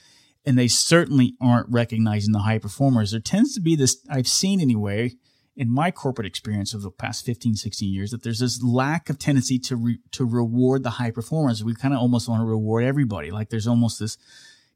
And 0.47 0.59
they 0.59 0.69
certainly 0.69 1.35
aren't 1.40 1.69
recognizing 1.69 2.33
the 2.33 2.40
high 2.40 2.59
performers. 2.59 3.11
There 3.11 3.21
tends 3.21 3.55
to 3.55 3.61
be 3.61 3.75
this, 3.75 3.99
I've 4.11 4.28
seen 4.28 4.61
anyway, 4.61 5.17
in 5.57 5.73
my 5.73 5.90
corporate 5.90 6.26
experience 6.26 6.73
of 6.73 6.83
the 6.83 6.90
past 6.90 7.26
15, 7.26 7.57
16 7.57 7.93
years, 7.93 8.12
that 8.12 8.23
there's 8.23 8.38
this 8.38 8.62
lack 8.62 9.11
of 9.11 9.19
tendency 9.19 9.59
to, 9.59 9.76
re, 9.76 9.99
to 10.12 10.25
reward 10.25 10.85
the 10.85 10.90
high 10.90 11.11
performers. 11.11 11.64
We 11.64 11.75
kind 11.75 11.93
of 11.93 12.00
almost 12.00 12.28
want 12.28 12.40
to 12.40 12.47
reward 12.47 12.85
everybody. 12.85 13.33
Like 13.33 13.50
there's 13.50 13.67
almost 13.67 13.99
this 13.99 14.17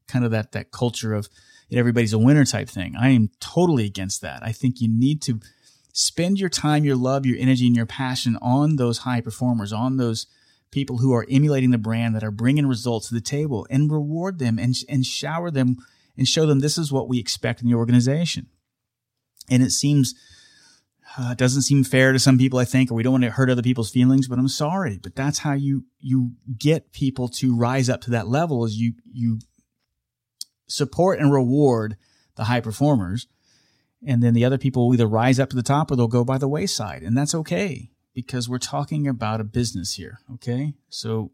kind 0.08 0.24
of 0.24 0.32
that, 0.32 0.52
that 0.52 0.72
culture 0.72 1.14
of 1.14 1.28
everybody's 1.72 2.12
a 2.12 2.18
winner 2.18 2.44
type 2.44 2.68
thing. 2.68 2.94
I 2.98 3.10
am 3.10 3.30
totally 3.40 3.86
against 3.86 4.20
that. 4.22 4.42
I 4.42 4.52
think 4.52 4.80
you 4.80 4.88
need 4.88 5.22
to, 5.22 5.40
spend 5.92 6.40
your 6.40 6.48
time, 6.48 6.84
your 6.84 6.96
love, 6.96 7.26
your 7.26 7.38
energy, 7.38 7.66
and 7.66 7.76
your 7.76 7.86
passion 7.86 8.38
on 8.40 8.76
those 8.76 8.98
high 8.98 9.20
performers, 9.20 9.72
on 9.72 9.98
those 9.98 10.26
people 10.70 10.98
who 10.98 11.12
are 11.12 11.26
emulating 11.30 11.70
the 11.70 11.78
brand 11.78 12.14
that 12.14 12.24
are 12.24 12.30
bringing 12.30 12.66
results 12.66 13.08
to 13.08 13.14
the 13.14 13.20
table 13.20 13.66
and 13.68 13.92
reward 13.92 14.38
them 14.38 14.58
and, 14.58 14.74
and 14.88 15.04
shower 15.04 15.50
them 15.50 15.76
and 16.16 16.26
show 16.26 16.46
them 16.46 16.60
this 16.60 16.78
is 16.78 16.90
what 16.90 17.08
we 17.08 17.18
expect 17.18 17.60
in 17.60 17.68
the 17.68 17.74
organization. 17.74 18.46
And 19.50 19.62
it 19.62 19.70
seems, 19.70 20.14
uh, 21.18 21.34
doesn't 21.34 21.62
seem 21.62 21.84
fair 21.84 22.12
to 22.12 22.18
some 22.18 22.38
people, 22.38 22.58
I 22.58 22.64
think, 22.64 22.90
or 22.90 22.94
we 22.94 23.02
don't 23.02 23.12
want 23.12 23.24
to 23.24 23.30
hurt 23.30 23.50
other 23.50 23.62
people's 23.62 23.90
feelings, 23.90 24.28
but 24.28 24.38
I'm 24.38 24.48
sorry. 24.48 24.98
But 25.02 25.14
that's 25.14 25.38
how 25.38 25.52
you, 25.52 25.84
you 26.00 26.32
get 26.58 26.92
people 26.92 27.28
to 27.28 27.54
rise 27.54 27.90
up 27.90 28.00
to 28.02 28.10
that 28.12 28.28
level 28.28 28.64
is 28.64 28.76
you, 28.76 28.94
you 29.12 29.40
support 30.72 31.18
and 31.18 31.32
reward 31.32 31.96
the 32.36 32.44
high 32.44 32.60
performers 32.60 33.26
and 34.04 34.22
then 34.22 34.34
the 34.34 34.44
other 34.44 34.58
people 34.58 34.86
will 34.86 34.94
either 34.94 35.06
rise 35.06 35.38
up 35.38 35.50
to 35.50 35.56
the 35.56 35.62
top 35.62 35.90
or 35.90 35.96
they'll 35.96 36.08
go 36.08 36.24
by 36.24 36.38
the 36.38 36.48
wayside. 36.48 37.02
And 37.02 37.16
that's 37.16 37.34
okay 37.34 37.90
because 38.14 38.48
we're 38.48 38.58
talking 38.58 39.06
about 39.06 39.40
a 39.40 39.44
business 39.44 39.94
here. 39.94 40.18
Okay. 40.34 40.74
So, 40.88 41.30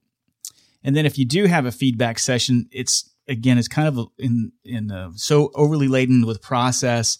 and 0.85 0.95
then 0.95 1.07
if 1.07 1.19
you 1.19 1.25
do 1.25 1.47
have 1.47 1.67
a 1.67 1.73
feedback 1.73 2.19
session, 2.19 2.69
it's 2.71 3.11
again, 3.27 3.59
it's 3.59 3.69
kind 3.69 3.89
of 3.89 4.09
in, 4.19 4.53
in 4.65 5.13
so 5.17 5.51
overly 5.55 5.89
laden 5.89 6.27
with 6.27 6.43
process 6.43 7.19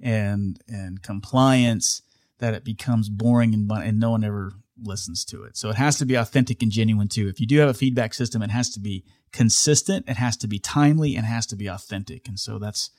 and, 0.00 0.60
and 0.68 1.02
compliance 1.02 2.02
that 2.38 2.54
it 2.54 2.64
becomes 2.64 3.08
boring 3.08 3.54
and, 3.54 3.70
and 3.70 4.00
no 4.00 4.10
one 4.10 4.24
ever 4.24 4.52
listens 4.82 5.24
to 5.26 5.44
it. 5.44 5.56
So 5.56 5.70
it 5.70 5.76
has 5.76 5.98
to 5.98 6.04
be 6.04 6.14
authentic 6.14 6.62
and 6.62 6.72
genuine 6.72 7.08
too. 7.08 7.28
If 7.28 7.40
you 7.40 7.46
do 7.46 7.58
have 7.58 7.68
a 7.68 7.74
feedback 7.74 8.14
system, 8.14 8.42
it 8.42 8.50
has 8.50 8.70
to 8.70 8.80
be 8.80 9.04
consistent, 9.32 10.08
it 10.08 10.16
has 10.16 10.36
to 10.38 10.46
be 10.46 10.58
timely, 10.58 11.16
and 11.16 11.24
has 11.24 11.46
to 11.46 11.56
be 11.56 11.66
authentic. 11.66 12.28
And 12.28 12.38
so 12.38 12.58
that's, 12.58 12.90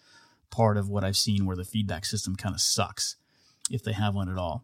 part 0.53 0.77
of 0.77 0.87
what 0.87 1.03
I've 1.03 1.17
seen 1.17 1.47
where 1.47 1.55
the 1.55 1.65
feedback 1.65 2.05
system 2.05 2.35
kind 2.35 2.53
of 2.53 2.61
sucks, 2.61 3.15
if 3.71 3.83
they 3.83 3.91
have 3.93 4.13
one 4.13 4.29
at 4.29 4.37
all. 4.37 4.63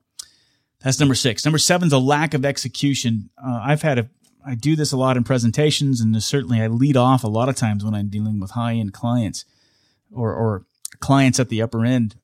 That's 0.82 1.00
number 1.00 1.16
six. 1.16 1.44
Number 1.44 1.58
seven 1.58 1.88
is 1.88 1.94
a 1.94 1.98
lack 1.98 2.36
of 2.36 2.46
execution. 2.46 3.32
Uh, 3.44 3.60
I've 3.64 3.82
had 3.82 3.98
a, 3.98 4.10
I 4.46 4.54
do 4.54 4.76
this 4.76 4.92
a 4.92 4.98
lot 4.98 5.18
in 5.18 5.24
presentations, 5.24 6.00
and 6.00 6.22
certainly 6.22 6.62
I 6.62 6.68
lead 6.68 6.96
off 6.96 7.24
a 7.24 7.28
lot 7.28 7.50
of 7.50 7.56
times 7.56 7.84
when 7.84 7.96
I'm 7.96 8.10
dealing 8.10 8.40
with 8.40 8.52
high 8.52 8.76
end 8.76 8.94
clients 8.94 9.46
or, 10.12 10.32
or 10.32 10.66
clients 11.00 11.40
at 11.40 11.50
the 11.50 11.62
upper 11.62 11.84
end, 11.84 12.18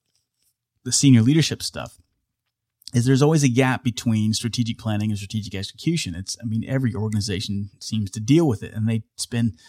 the 0.83 0.91
senior 0.91 1.23
leadership 1.23 1.63
stuff. 1.63 1.97
Is 2.95 3.05
there's 3.05 3.21
always 3.21 3.43
a 3.43 3.49
gap 3.49 3.83
between 3.83 4.33
strategic 4.33 4.77
planning 4.77 5.09
and 5.11 5.17
strategic 5.17 5.53
execution. 5.53 6.15
It's, 6.15 6.37
I 6.41 6.45
mean, 6.45 6.63
every 6.65 6.95
organization 6.95 7.69
seems 7.77 8.09
to 8.11 8.21
deal 8.21 8.47
with 8.47 8.63
it, 8.63 8.73
and 8.73 8.87
they 8.87 9.03
spend 9.17 9.59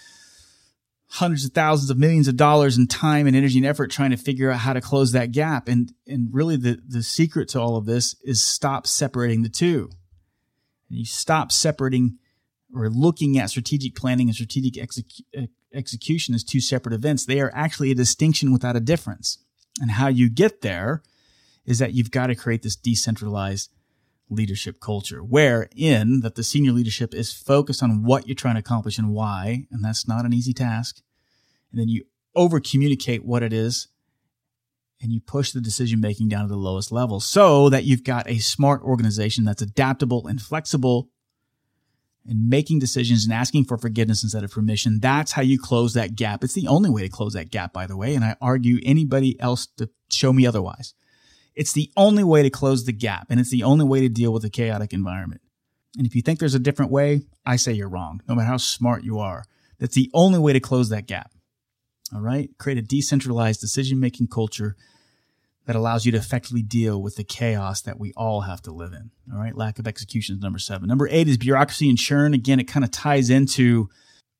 hundreds 1.08 1.44
of 1.44 1.52
thousands 1.52 1.90
of 1.90 1.98
millions 1.98 2.28
of 2.28 2.36
dollars 2.36 2.78
in 2.78 2.86
time 2.86 3.26
and 3.26 3.34
energy 3.34 3.58
and 3.58 3.66
effort 3.66 3.90
trying 3.90 4.10
to 4.10 4.16
figure 4.16 4.50
out 4.50 4.60
how 4.60 4.72
to 4.72 4.80
close 4.80 5.12
that 5.12 5.32
gap. 5.32 5.66
And, 5.66 5.92
and 6.06 6.28
really 6.32 6.56
the, 6.56 6.80
the 6.86 7.02
secret 7.02 7.48
to 7.50 7.60
all 7.60 7.76
of 7.76 7.86
this 7.86 8.14
is 8.22 8.44
stop 8.44 8.86
separating 8.86 9.42
the 9.42 9.48
two. 9.48 9.90
And 10.88 10.98
you 10.98 11.04
stop 11.04 11.50
separating 11.50 12.18
or 12.74 12.88
looking 12.88 13.38
at 13.38 13.50
strategic 13.50 13.96
planning 13.96 14.28
and 14.28 14.34
strategic 14.34 14.74
execu- 14.74 15.48
execution 15.72 16.34
as 16.34 16.44
two 16.44 16.60
separate 16.60 16.94
events. 16.94 17.24
They 17.24 17.40
are 17.40 17.52
actually 17.54 17.90
a 17.90 17.96
distinction 17.96 18.52
without 18.52 18.76
a 18.76 18.80
difference. 18.80 19.38
And 19.80 19.92
how 19.92 20.08
you 20.08 20.30
get 20.30 20.62
there 20.62 21.02
is 21.66 21.78
that 21.78 21.92
you've 21.92 22.10
got 22.10 22.28
to 22.28 22.34
create 22.34 22.62
this 22.62 22.76
decentralized 22.76 23.70
leadership 24.28 24.80
culture 24.80 25.22
wherein 25.22 26.20
that 26.20 26.34
the 26.34 26.42
senior 26.42 26.72
leadership 26.72 27.14
is 27.14 27.32
focused 27.32 27.82
on 27.82 28.02
what 28.02 28.26
you're 28.26 28.34
trying 28.34 28.54
to 28.54 28.60
accomplish 28.60 28.98
and 28.98 29.12
why 29.12 29.66
and 29.70 29.84
that's 29.84 30.08
not 30.08 30.24
an 30.24 30.32
easy 30.32 30.52
task 30.52 31.00
and 31.70 31.80
then 31.80 31.88
you 31.88 32.02
over 32.34 32.58
communicate 32.58 33.24
what 33.24 33.44
it 33.44 33.52
is 33.52 33.86
and 35.00 35.12
you 35.12 35.20
push 35.20 35.52
the 35.52 35.60
decision 35.60 36.00
making 36.00 36.28
down 36.28 36.42
to 36.42 36.48
the 36.48 36.56
lowest 36.56 36.90
level 36.90 37.20
so 37.20 37.68
that 37.68 37.84
you've 37.84 38.04
got 38.04 38.28
a 38.28 38.38
smart 38.38 38.82
organization 38.82 39.44
that's 39.44 39.62
adaptable 39.62 40.26
and 40.26 40.40
flexible 40.40 41.08
and 42.28 42.48
making 42.48 42.78
decisions 42.78 43.24
and 43.24 43.32
asking 43.32 43.64
for 43.64 43.78
forgiveness 43.78 44.22
instead 44.22 44.42
of 44.42 44.50
permission. 44.50 44.98
That's 45.00 45.32
how 45.32 45.42
you 45.42 45.58
close 45.58 45.94
that 45.94 46.16
gap. 46.16 46.42
It's 46.42 46.54
the 46.54 46.66
only 46.66 46.90
way 46.90 47.02
to 47.02 47.08
close 47.08 47.34
that 47.34 47.50
gap, 47.50 47.72
by 47.72 47.86
the 47.86 47.96
way. 47.96 48.14
And 48.14 48.24
I 48.24 48.36
argue 48.40 48.80
anybody 48.82 49.38
else 49.40 49.66
to 49.76 49.88
show 50.10 50.32
me 50.32 50.46
otherwise. 50.46 50.94
It's 51.56 51.72
the 51.72 51.90
only 51.96 52.22
way 52.22 52.42
to 52.42 52.50
close 52.50 52.84
the 52.84 52.92
gap, 52.92 53.28
and 53.30 53.40
it's 53.40 53.50
the 53.50 53.62
only 53.62 53.84
way 53.84 54.00
to 54.02 54.08
deal 54.10 54.32
with 54.32 54.44
a 54.44 54.50
chaotic 54.50 54.92
environment. 54.92 55.40
And 55.96 56.06
if 56.06 56.14
you 56.14 56.20
think 56.20 56.38
there's 56.38 56.54
a 56.54 56.60
different 56.60 56.92
way, 56.92 57.22
I 57.46 57.56
say 57.56 57.72
you're 57.72 57.88
wrong, 57.88 58.20
no 58.28 58.34
matter 58.34 58.46
how 58.46 58.58
smart 58.58 59.02
you 59.02 59.18
are. 59.18 59.44
That's 59.78 59.94
the 59.94 60.10
only 60.12 60.38
way 60.38 60.52
to 60.52 60.60
close 60.60 60.90
that 60.90 61.06
gap. 61.06 61.32
All 62.14 62.20
right? 62.20 62.50
Create 62.58 62.78
a 62.78 62.82
decentralized 62.82 63.60
decision 63.60 63.98
making 63.98 64.28
culture 64.28 64.76
that 65.66 65.74
allows 65.74 66.06
you 66.06 66.12
to 66.12 66.18
effectively 66.18 66.62
deal 66.62 67.02
with 67.02 67.16
the 67.16 67.24
chaos 67.24 67.80
that 67.82 67.98
we 67.98 68.12
all 68.16 68.42
have 68.42 68.62
to 68.62 68.70
live 68.70 68.92
in. 68.92 69.10
All 69.32 69.38
right? 69.38 69.56
Lack 69.56 69.78
of 69.78 69.88
execution 69.88 70.36
is 70.36 70.42
number 70.42 70.58
seven. 70.58 70.86
Number 70.86 71.08
eight 71.10 71.26
is 71.26 71.38
bureaucracy 71.38 71.88
and 71.88 71.98
churn. 71.98 72.34
Again, 72.34 72.60
it 72.60 72.68
kind 72.68 72.84
of 72.84 72.90
ties 72.90 73.30
into 73.30 73.88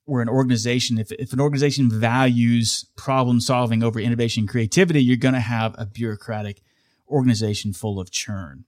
where 0.05 0.23
an 0.23 0.29
organization, 0.29 0.99
if, 0.99 1.11
if 1.13 1.33
an 1.33 1.41
organization 1.41 1.91
values 1.91 2.87
problem 2.97 3.41
solving 3.41 3.83
over 3.83 3.99
innovation 3.99 4.43
and 4.43 4.49
creativity, 4.49 5.03
you're 5.03 5.17
going 5.17 5.35
to 5.35 5.41
have 5.41 5.75
a 5.79 5.87
bureaucratic 5.87 6.61
organization 7.09 7.73
full 7.73 8.01
of 8.01 8.11
churn. 8.11 8.65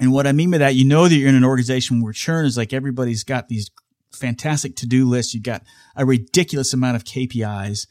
And 0.00 0.12
what 0.12 0.26
I 0.26 0.32
mean 0.32 0.50
by 0.50 0.58
that, 0.58 0.74
you 0.74 0.84
know 0.84 1.08
that 1.08 1.14
you're 1.14 1.28
in 1.28 1.34
an 1.34 1.44
organization 1.44 2.02
where 2.02 2.12
churn 2.12 2.46
is 2.46 2.56
like 2.56 2.72
everybody's 2.72 3.24
got 3.24 3.48
these 3.48 3.70
fantastic 4.12 4.76
to-do 4.76 5.08
lists. 5.08 5.34
You've 5.34 5.42
got 5.42 5.62
a 5.96 6.06
ridiculous 6.06 6.72
amount 6.72 6.96
of 6.96 7.04
KPIs. 7.04 7.86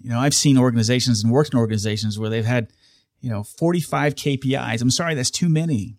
You 0.00 0.10
know, 0.10 0.20
I've 0.20 0.34
seen 0.34 0.58
organizations 0.58 1.22
and 1.22 1.32
worked 1.32 1.52
in 1.52 1.58
organizations 1.58 2.18
where 2.18 2.30
they've 2.30 2.44
had, 2.44 2.72
you 3.20 3.30
know, 3.30 3.42
45 3.42 4.14
KPIs. 4.14 4.82
I'm 4.82 4.90
sorry, 4.90 5.14
that's 5.14 5.30
too 5.30 5.48
many. 5.48 5.96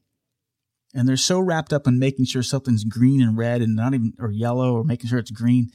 And 0.93 1.09
they're 1.09 1.17
so 1.17 1.39
wrapped 1.39 1.73
up 1.73 1.87
in 1.87 1.99
making 1.99 2.25
sure 2.25 2.43
something's 2.43 2.85
green 2.85 3.21
and 3.21 3.37
red 3.37 3.61
and 3.61 3.75
not 3.75 3.93
even, 3.93 4.13
or 4.17 4.31
yellow 4.31 4.73
or 4.75 4.83
making 4.83 5.09
sure 5.09 5.19
it's 5.19 5.31
green. 5.31 5.71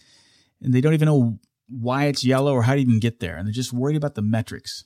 And 0.63 0.73
they 0.73 0.81
don't 0.81 0.95
even 0.95 1.07
know 1.07 1.39
why 1.69 2.07
it's 2.07 2.25
yellow 2.25 2.55
or 2.55 2.63
how 2.63 2.75
to 2.75 2.81
even 2.81 3.01
get 3.01 3.21
there. 3.21 3.37
And 3.37 3.47
they're 3.47 3.53
just 3.53 3.73
worried 3.73 3.97
about 3.97 4.15
the 4.15 4.23
metrics. 4.23 4.85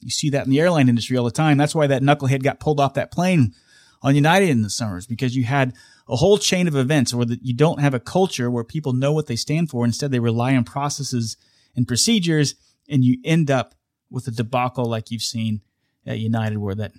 You 0.00 0.10
see 0.10 0.30
that 0.30 0.44
in 0.44 0.50
the 0.50 0.60
airline 0.60 0.88
industry 0.88 1.16
all 1.16 1.24
the 1.24 1.30
time. 1.30 1.58
That's 1.58 1.74
why 1.74 1.86
that 1.86 2.02
knucklehead 2.02 2.42
got 2.42 2.60
pulled 2.60 2.80
off 2.80 2.94
that 2.94 3.12
plane 3.12 3.54
on 4.02 4.14
United 4.14 4.48
in 4.48 4.62
the 4.62 4.70
summers 4.70 5.06
because 5.06 5.36
you 5.36 5.44
had 5.44 5.74
a 6.08 6.16
whole 6.16 6.38
chain 6.38 6.66
of 6.66 6.74
events 6.74 7.12
where 7.12 7.26
you 7.42 7.54
don't 7.54 7.80
have 7.80 7.94
a 7.94 8.00
culture 8.00 8.50
where 8.50 8.64
people 8.64 8.92
know 8.92 9.12
what 9.12 9.26
they 9.26 9.36
stand 9.36 9.70
for. 9.70 9.84
Instead, 9.84 10.10
they 10.10 10.18
rely 10.18 10.56
on 10.56 10.64
processes 10.64 11.36
and 11.76 11.86
procedures, 11.86 12.54
and 12.88 13.04
you 13.04 13.18
end 13.24 13.50
up 13.50 13.74
with 14.10 14.26
a 14.26 14.32
debacle 14.32 14.86
like 14.86 15.10
you've 15.10 15.22
seen 15.22 15.60
at 16.06 16.18
United, 16.18 16.58
where 16.58 16.74
that 16.74 16.92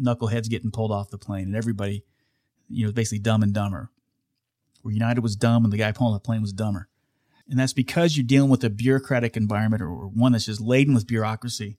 knucklehead's 0.00 0.48
getting 0.48 0.70
pulled 0.70 0.92
off 0.92 1.10
the 1.10 1.18
plane 1.18 1.44
and 1.44 1.56
everybody, 1.56 2.04
you 2.68 2.86
know, 2.86 2.92
basically 2.92 3.18
dumb 3.18 3.42
and 3.42 3.52
dumber. 3.52 3.90
Where 4.82 4.94
United 4.94 5.20
was 5.20 5.36
dumb 5.36 5.64
and 5.64 5.72
the 5.72 5.78
guy 5.78 5.92
pulling 5.92 6.14
the 6.14 6.20
plane 6.20 6.40
was 6.40 6.52
dumber. 6.52 6.88
And 7.48 7.58
that's 7.58 7.72
because 7.72 8.16
you're 8.16 8.26
dealing 8.26 8.50
with 8.50 8.64
a 8.64 8.70
bureaucratic 8.70 9.36
environment 9.36 9.82
or 9.82 10.08
one 10.08 10.32
that's 10.32 10.46
just 10.46 10.60
laden 10.60 10.94
with 10.94 11.06
bureaucracy 11.06 11.78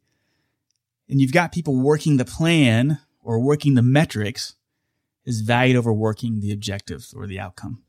and 1.09 1.21
you've 1.21 1.33
got 1.33 1.51
people 1.51 1.81
working 1.81 2.17
the 2.17 2.25
plan 2.25 2.99
or 3.21 3.39
working 3.39 3.75
the 3.75 3.81
metrics 3.81 4.55
is 5.25 5.41
valued 5.41 5.77
over 5.77 5.93
working 5.93 6.39
the 6.39 6.51
objective 6.51 7.07
or 7.15 7.27
the 7.27 7.39
outcome. 7.39 7.83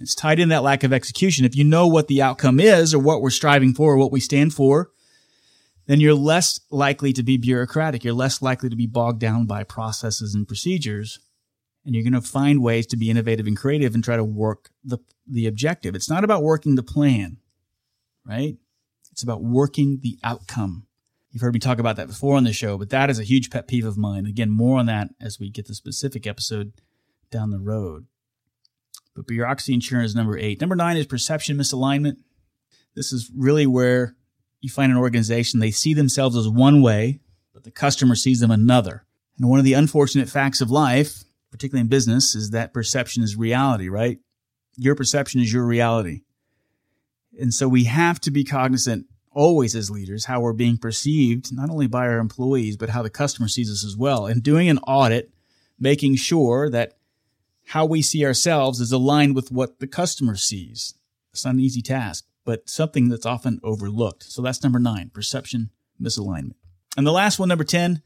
It's 0.00 0.14
tied 0.14 0.40
in 0.40 0.48
that 0.48 0.62
lack 0.62 0.82
of 0.82 0.92
execution. 0.92 1.44
If 1.44 1.56
you 1.56 1.64
know 1.64 1.86
what 1.86 2.08
the 2.08 2.22
outcome 2.22 2.58
is 2.58 2.94
or 2.94 2.98
what 2.98 3.20
we're 3.20 3.30
striving 3.30 3.74
for 3.74 3.92
or 3.92 3.96
what 3.96 4.12
we 4.12 4.20
stand 4.20 4.54
for, 4.54 4.90
then 5.86 6.00
you're 6.00 6.14
less 6.14 6.60
likely 6.70 7.12
to 7.12 7.22
be 7.22 7.36
bureaucratic. 7.36 8.04
You're 8.04 8.14
less 8.14 8.40
likely 8.40 8.70
to 8.70 8.76
be 8.76 8.86
bogged 8.86 9.18
down 9.18 9.46
by 9.46 9.64
processes 9.64 10.34
and 10.34 10.46
procedures. 10.46 11.18
And 11.84 11.94
you're 11.94 12.04
going 12.04 12.20
to 12.20 12.26
find 12.26 12.62
ways 12.62 12.86
to 12.88 12.96
be 12.96 13.10
innovative 13.10 13.46
and 13.46 13.56
creative 13.56 13.94
and 13.94 14.04
try 14.04 14.16
to 14.16 14.24
work 14.24 14.70
the, 14.84 14.98
the 15.26 15.46
objective. 15.46 15.94
It's 15.94 16.10
not 16.10 16.24
about 16.24 16.42
working 16.42 16.76
the 16.76 16.82
plan, 16.82 17.38
right? 18.24 18.56
It's 19.10 19.22
about 19.22 19.42
working 19.42 19.98
the 20.02 20.18
outcome 20.22 20.86
You've 21.30 21.42
heard 21.42 21.54
me 21.54 21.60
talk 21.60 21.78
about 21.78 21.96
that 21.96 22.08
before 22.08 22.36
on 22.36 22.44
the 22.44 22.52
show, 22.52 22.76
but 22.76 22.90
that 22.90 23.08
is 23.08 23.18
a 23.18 23.24
huge 23.24 23.50
pet 23.50 23.68
peeve 23.68 23.84
of 23.84 23.96
mine. 23.96 24.26
Again, 24.26 24.50
more 24.50 24.78
on 24.78 24.86
that 24.86 25.10
as 25.20 25.38
we 25.38 25.48
get 25.48 25.66
the 25.66 25.74
specific 25.74 26.26
episode 26.26 26.72
down 27.30 27.50
the 27.50 27.60
road. 27.60 28.06
But 29.14 29.26
bureaucracy 29.26 29.74
insurance 29.74 30.10
is 30.10 30.16
number 30.16 30.36
eight. 30.36 30.60
Number 30.60 30.76
nine 30.76 30.96
is 30.96 31.06
perception 31.06 31.56
misalignment. 31.56 32.16
This 32.96 33.12
is 33.12 33.30
really 33.36 33.66
where 33.66 34.16
you 34.60 34.68
find 34.68 34.92
an 34.92 34.98
organization, 34.98 35.60
they 35.60 35.70
see 35.70 35.94
themselves 35.94 36.36
as 36.36 36.48
one 36.48 36.82
way, 36.82 37.20
but 37.54 37.64
the 37.64 37.70
customer 37.70 38.14
sees 38.14 38.40
them 38.40 38.50
another. 38.50 39.06
And 39.38 39.48
one 39.48 39.58
of 39.58 39.64
the 39.64 39.72
unfortunate 39.72 40.28
facts 40.28 40.60
of 40.60 40.70
life, 40.70 41.24
particularly 41.50 41.82
in 41.82 41.88
business, 41.88 42.34
is 42.34 42.50
that 42.50 42.74
perception 42.74 43.22
is 43.22 43.36
reality, 43.36 43.88
right? 43.88 44.18
Your 44.76 44.94
perception 44.94 45.40
is 45.40 45.52
your 45.52 45.64
reality. 45.64 46.22
And 47.38 47.54
so 47.54 47.68
we 47.68 47.84
have 47.84 48.20
to 48.20 48.30
be 48.30 48.44
cognizant 48.44 49.06
always 49.32 49.76
as 49.76 49.90
leaders 49.90 50.24
how 50.24 50.40
we're 50.40 50.52
being 50.52 50.76
perceived, 50.76 51.54
not 51.54 51.70
only 51.70 51.86
by 51.86 52.06
our 52.06 52.18
employees, 52.18 52.76
but 52.76 52.90
how 52.90 53.02
the 53.02 53.10
customer 53.10 53.48
sees 53.48 53.70
us 53.70 53.84
as 53.84 53.96
well. 53.96 54.26
And 54.26 54.42
doing 54.42 54.68
an 54.68 54.78
audit, 54.78 55.32
making 55.78 56.16
sure 56.16 56.68
that 56.70 56.94
how 57.66 57.84
we 57.84 58.02
see 58.02 58.24
ourselves 58.24 58.80
is 58.80 58.92
aligned 58.92 59.34
with 59.34 59.52
what 59.52 59.78
the 59.78 59.86
customer 59.86 60.36
sees. 60.36 60.94
It's 61.32 61.44
not 61.44 61.54
an 61.54 61.60
easy 61.60 61.82
task, 61.82 62.26
but 62.44 62.68
something 62.68 63.08
that's 63.08 63.26
often 63.26 63.60
overlooked. 63.62 64.24
So 64.24 64.42
that's 64.42 64.62
number 64.62 64.80
nine, 64.80 65.10
perception 65.14 65.70
misalignment. 66.02 66.54
And 66.96 67.06
the 67.06 67.12
last 67.12 67.38
one, 67.38 67.48
number 67.48 67.64
10, 67.64 68.02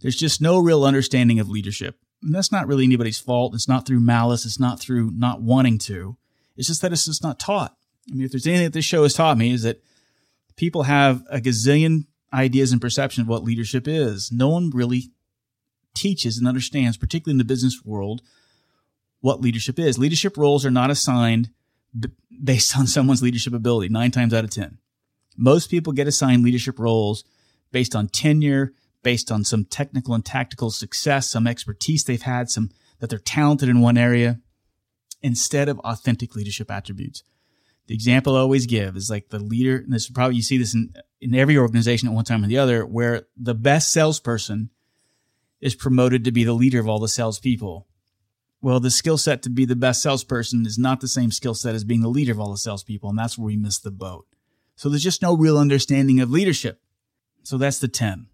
there's 0.00 0.16
just 0.16 0.42
no 0.42 0.58
real 0.58 0.84
understanding 0.84 1.40
of 1.40 1.48
leadership. 1.48 1.98
And 2.22 2.34
that's 2.34 2.52
not 2.52 2.66
really 2.66 2.84
anybody's 2.84 3.18
fault. 3.18 3.54
It's 3.54 3.68
not 3.68 3.86
through 3.86 4.00
malice. 4.00 4.44
It's 4.44 4.60
not 4.60 4.80
through 4.80 5.12
not 5.12 5.40
wanting 5.40 5.78
to. 5.78 6.16
It's 6.56 6.68
just 6.68 6.82
that 6.82 6.92
it's 6.92 7.06
just 7.06 7.22
not 7.22 7.38
taught. 7.38 7.74
I 8.10 8.14
mean, 8.14 8.26
if 8.26 8.32
there's 8.32 8.46
anything 8.46 8.64
that 8.64 8.72
this 8.72 8.84
show 8.84 9.02
has 9.02 9.14
taught 9.14 9.38
me 9.38 9.52
is 9.52 9.62
that 9.62 9.82
people 10.56 10.84
have 10.84 11.22
a 11.30 11.40
gazillion 11.40 12.06
ideas 12.32 12.72
and 12.72 12.80
perception 12.80 13.22
of 13.22 13.28
what 13.28 13.44
leadership 13.44 13.86
is. 13.86 14.32
No 14.32 14.48
one 14.48 14.70
really 14.70 15.10
teaches 15.94 16.38
and 16.38 16.46
understands, 16.46 16.96
particularly 16.96 17.34
in 17.34 17.38
the 17.38 17.44
business 17.44 17.84
world, 17.84 18.22
what 19.20 19.40
leadership 19.40 19.78
is. 19.78 19.98
Leadership 19.98 20.36
roles 20.36 20.66
are 20.66 20.70
not 20.70 20.90
assigned 20.90 21.50
based 22.42 22.76
on 22.76 22.86
someone's 22.86 23.22
leadership 23.22 23.54
ability, 23.54 23.88
nine 23.88 24.10
times 24.10 24.34
out 24.34 24.44
of 24.44 24.50
10. 24.50 24.78
Most 25.36 25.70
people 25.70 25.92
get 25.92 26.06
assigned 26.06 26.44
leadership 26.44 26.78
roles 26.78 27.24
based 27.72 27.94
on 27.94 28.08
tenure, 28.08 28.72
based 29.02 29.30
on 29.30 29.44
some 29.44 29.64
technical 29.64 30.14
and 30.14 30.24
tactical 30.24 30.70
success, 30.70 31.30
some 31.30 31.46
expertise 31.46 32.04
they've 32.04 32.22
had, 32.22 32.50
some 32.50 32.70
that 32.98 33.10
they're 33.10 33.18
talented 33.18 33.68
in 33.68 33.80
one 33.80 33.98
area, 33.98 34.40
instead 35.22 35.68
of 35.68 35.78
authentic 35.80 36.34
leadership 36.34 36.70
attributes. 36.70 37.22
The 37.86 37.94
example 37.94 38.36
I 38.36 38.40
always 38.40 38.66
give 38.66 38.96
is 38.96 39.08
like 39.08 39.28
the 39.28 39.38
leader, 39.38 39.76
and 39.76 39.92
this 39.92 40.04
is 40.04 40.10
probably 40.10 40.36
you 40.36 40.42
see 40.42 40.58
this 40.58 40.74
in, 40.74 40.92
in 41.20 41.34
every 41.34 41.56
organization 41.56 42.08
at 42.08 42.14
one 42.14 42.24
time 42.24 42.42
or 42.42 42.48
the 42.48 42.58
other, 42.58 42.84
where 42.84 43.22
the 43.36 43.54
best 43.54 43.92
salesperson 43.92 44.70
is 45.60 45.74
promoted 45.74 46.24
to 46.24 46.32
be 46.32 46.44
the 46.44 46.52
leader 46.52 46.80
of 46.80 46.88
all 46.88 46.98
the 46.98 47.08
salespeople. 47.08 47.86
Well, 48.60 48.80
the 48.80 48.90
skill 48.90 49.18
set 49.18 49.42
to 49.42 49.50
be 49.50 49.64
the 49.64 49.76
best 49.76 50.02
salesperson 50.02 50.66
is 50.66 50.78
not 50.78 51.00
the 51.00 51.08
same 51.08 51.30
skill 51.30 51.54
set 51.54 51.74
as 51.74 51.84
being 51.84 52.00
the 52.00 52.08
leader 52.08 52.32
of 52.32 52.40
all 52.40 52.50
the 52.50 52.58
salespeople, 52.58 53.08
and 53.08 53.18
that's 53.18 53.38
where 53.38 53.46
we 53.46 53.56
miss 53.56 53.78
the 53.78 53.90
boat. 53.90 54.26
So 54.74 54.88
there's 54.88 55.04
just 55.04 55.22
no 55.22 55.36
real 55.36 55.56
understanding 55.56 56.20
of 56.20 56.30
leadership. 56.30 56.80
So 57.44 57.56
that's 57.56 57.78
the 57.78 57.88
10. 57.88 58.26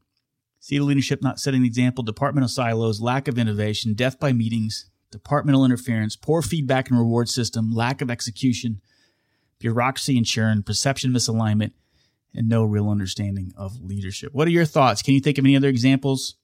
See 0.59 0.78
the 0.78 0.85
leadership 0.85 1.23
not 1.23 1.40
setting 1.40 1.62
the 1.62 1.68
example, 1.68 2.02
departmental 2.04 2.49
silos, 2.49 3.00
lack 3.00 3.28
of 3.28 3.38
innovation, 3.38 3.94
death 3.94 4.18
by 4.18 4.32
meetings, 4.32 4.88
departmental 5.11 5.64
interference, 5.64 6.16
poor 6.16 6.40
feedback 6.40 6.88
and 6.88 6.99
reward 6.99 7.28
system, 7.28 7.73
lack 7.73 8.00
of 8.00 8.11
execution, 8.11 8.80
bureaucracy 9.62 10.19
and 10.19 10.26
churn, 10.26 10.62
perception 10.62 11.12
misalignment, 11.12 11.73
and 12.35 12.49
no 12.49 12.64
real 12.64 12.90
understanding 12.90 13.52
of 13.57 13.81
leadership. 13.81 14.35
What 14.35 14.49
are 14.49 14.52
your 14.52 14.64
thoughts? 14.64 15.00
Can 15.00 15.14
you 15.14 15.21
think 15.21 15.38
of 15.38 15.45
any 15.45 15.57
other 15.57 15.69
examples? 15.69 16.35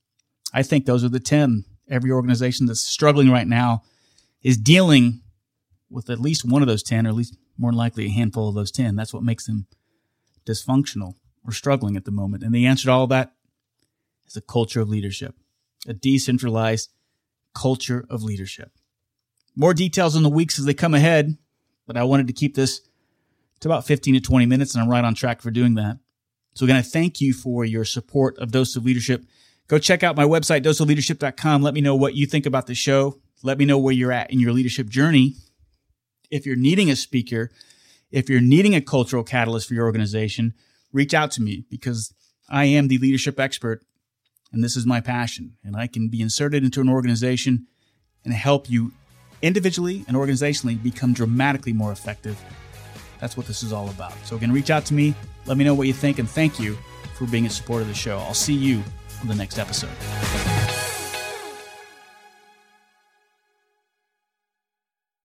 I 0.55 0.63
think 0.63 0.87
those 0.87 1.05
are 1.05 1.09
the 1.09 1.21
10. 1.21 1.65
Every 1.91 2.11
organization 2.11 2.67
that's 2.67 2.81
struggling 2.81 3.31
right 3.31 3.47
now 3.47 3.83
is 4.43 4.57
dealing 4.57 5.23
with 5.91 6.09
at 6.09 6.21
least 6.21 6.45
one 6.45 6.63
of 6.63 6.69
those 6.69 6.83
10, 6.83 7.07
or 7.07 7.11
at 7.11 7.15
least 7.15 7.37
more 7.57 7.73
likely 7.73 8.07
a 8.07 8.11
handful 8.11 8.49
of 8.49 8.55
those 8.55 8.71
10. 8.71 8.95
That's 8.95 9.13
what 9.13 9.23
makes 9.23 9.47
them 9.47 9.67
dysfunctional 10.47 11.15
or 11.45 11.53
struggling 11.53 11.97
at 11.97 12.05
the 12.05 12.11
moment. 12.11 12.43
And 12.43 12.55
the 12.55 12.67
answer 12.67 12.85
to 12.85 12.93
all 12.93 13.07
that 13.09 13.33
is 14.27 14.37
a 14.37 14.43
culture 14.43 14.81
of 14.81 14.89
leadership, 14.89 15.35
a 15.87 15.93
decentralized 15.93 16.91
culture 17.55 18.07
of 18.09 18.23
leadership. 18.23 18.71
More 19.57 19.75
details 19.75 20.15
in 20.15 20.23
the 20.23 20.29
weeks 20.29 20.59
as 20.59 20.67
they 20.67 20.75
come 20.75 20.95
ahead, 20.95 21.37
but 21.87 21.97
I 21.97 22.05
wanted 22.05 22.27
to 22.29 22.33
keep 22.35 22.55
this 22.55 22.83
to 23.61 23.69
about 23.69 23.87
15 23.87 24.15
to 24.15 24.21
20 24.21 24.47
minutes, 24.47 24.75
and 24.75 24.83
I'm 24.83 24.91
right 24.91 25.05
on 25.05 25.15
track 25.15 25.43
for 25.43 25.51
doing 25.51 25.75
that. 25.75 25.99
So 26.55 26.65
again, 26.65 26.77
I 26.77 26.83
thank 26.83 27.21
you 27.21 27.33
for 27.33 27.65
your 27.65 27.85
support 27.85 28.39
of 28.39 28.51
Dose 28.51 28.75
of 28.77 28.85
Leadership. 28.85 29.25
Go 29.69 29.79
check 29.79 30.03
out 30.03 30.17
my 30.17 30.25
website, 30.25 30.63
doseofleadership.com. 30.65 31.63
Let 31.63 31.75
me 31.75 31.81
know 31.81 31.95
what 31.95 32.15
you 32.15 32.27
think 32.27 32.47
about 32.47 32.67
the 32.67 32.75
show. 32.75 33.21
Let 33.43 33.59
me 33.59 33.65
know 33.65 33.79
where 33.79 33.95
you're 33.95 34.13
at 34.13 34.31
in 34.33 34.41
your 34.41 34.53
leadership 34.53 34.89
journey. 34.89 35.35
If 36.31 36.47
you're 36.47 36.57
needing 36.57 36.91
a 36.91 36.97
speaker, 36.97 37.51
if 38.11 38.29
you're 38.29 38.41
needing 38.41 38.75
a 38.75 38.81
cultural 38.81 39.23
catalyst 39.23 39.69
for 39.69 39.75
your 39.75 39.85
organization, 39.85 40.55
reach 40.93 41.15
out 41.15 41.31
to 41.33 41.43
me 41.43 41.65
because 41.71 42.13
I 42.49 42.65
am 42.65 42.89
the 42.89 42.99
leadership 42.99 43.39
expert 43.39 43.83
and 44.53 44.65
this 44.65 44.77
is 44.77 44.87
my 44.87 45.01
passion. 45.01 45.57
And 45.63 45.77
I 45.77 45.87
can 45.87 46.09
be 46.09 46.21
inserted 46.21 46.65
into 46.65 46.81
an 46.81 46.89
organization 46.89 47.67
and 48.25 48.33
help 48.33 48.71
you 48.71 48.93
individually 49.43 50.05
and 50.09 50.17
organizationally 50.17 50.83
become 50.83 51.13
dramatically 51.13 51.73
more 51.73 51.93
effective 51.93 52.43
that's 53.21 53.37
what 53.37 53.47
this 53.47 53.63
is 53.63 53.73
all 53.73 53.89
about. 53.91 54.13
So 54.25 54.37
again, 54.37 54.53
reach 54.53 54.71
out 54.71 54.85
to 54.87 54.95
me. 54.95 55.15
Let 55.47 55.57
me 55.57 55.65
know 55.65 55.75
what 55.75 55.87
you 55.87 55.93
think, 55.93 56.19
and 56.19 56.29
thank 56.29 56.59
you 56.61 56.77
for 57.15 57.27
being 57.27 57.47
a 57.47 57.51
supporter 57.51 57.83
of 57.83 57.89
the 57.89 57.95
show. 57.95 58.19
I'll 58.19 58.35
see 58.35 58.55
you 58.55 58.83
on 59.21 59.29
the 59.29 59.35
next 59.35 59.59
episode. 59.59 60.48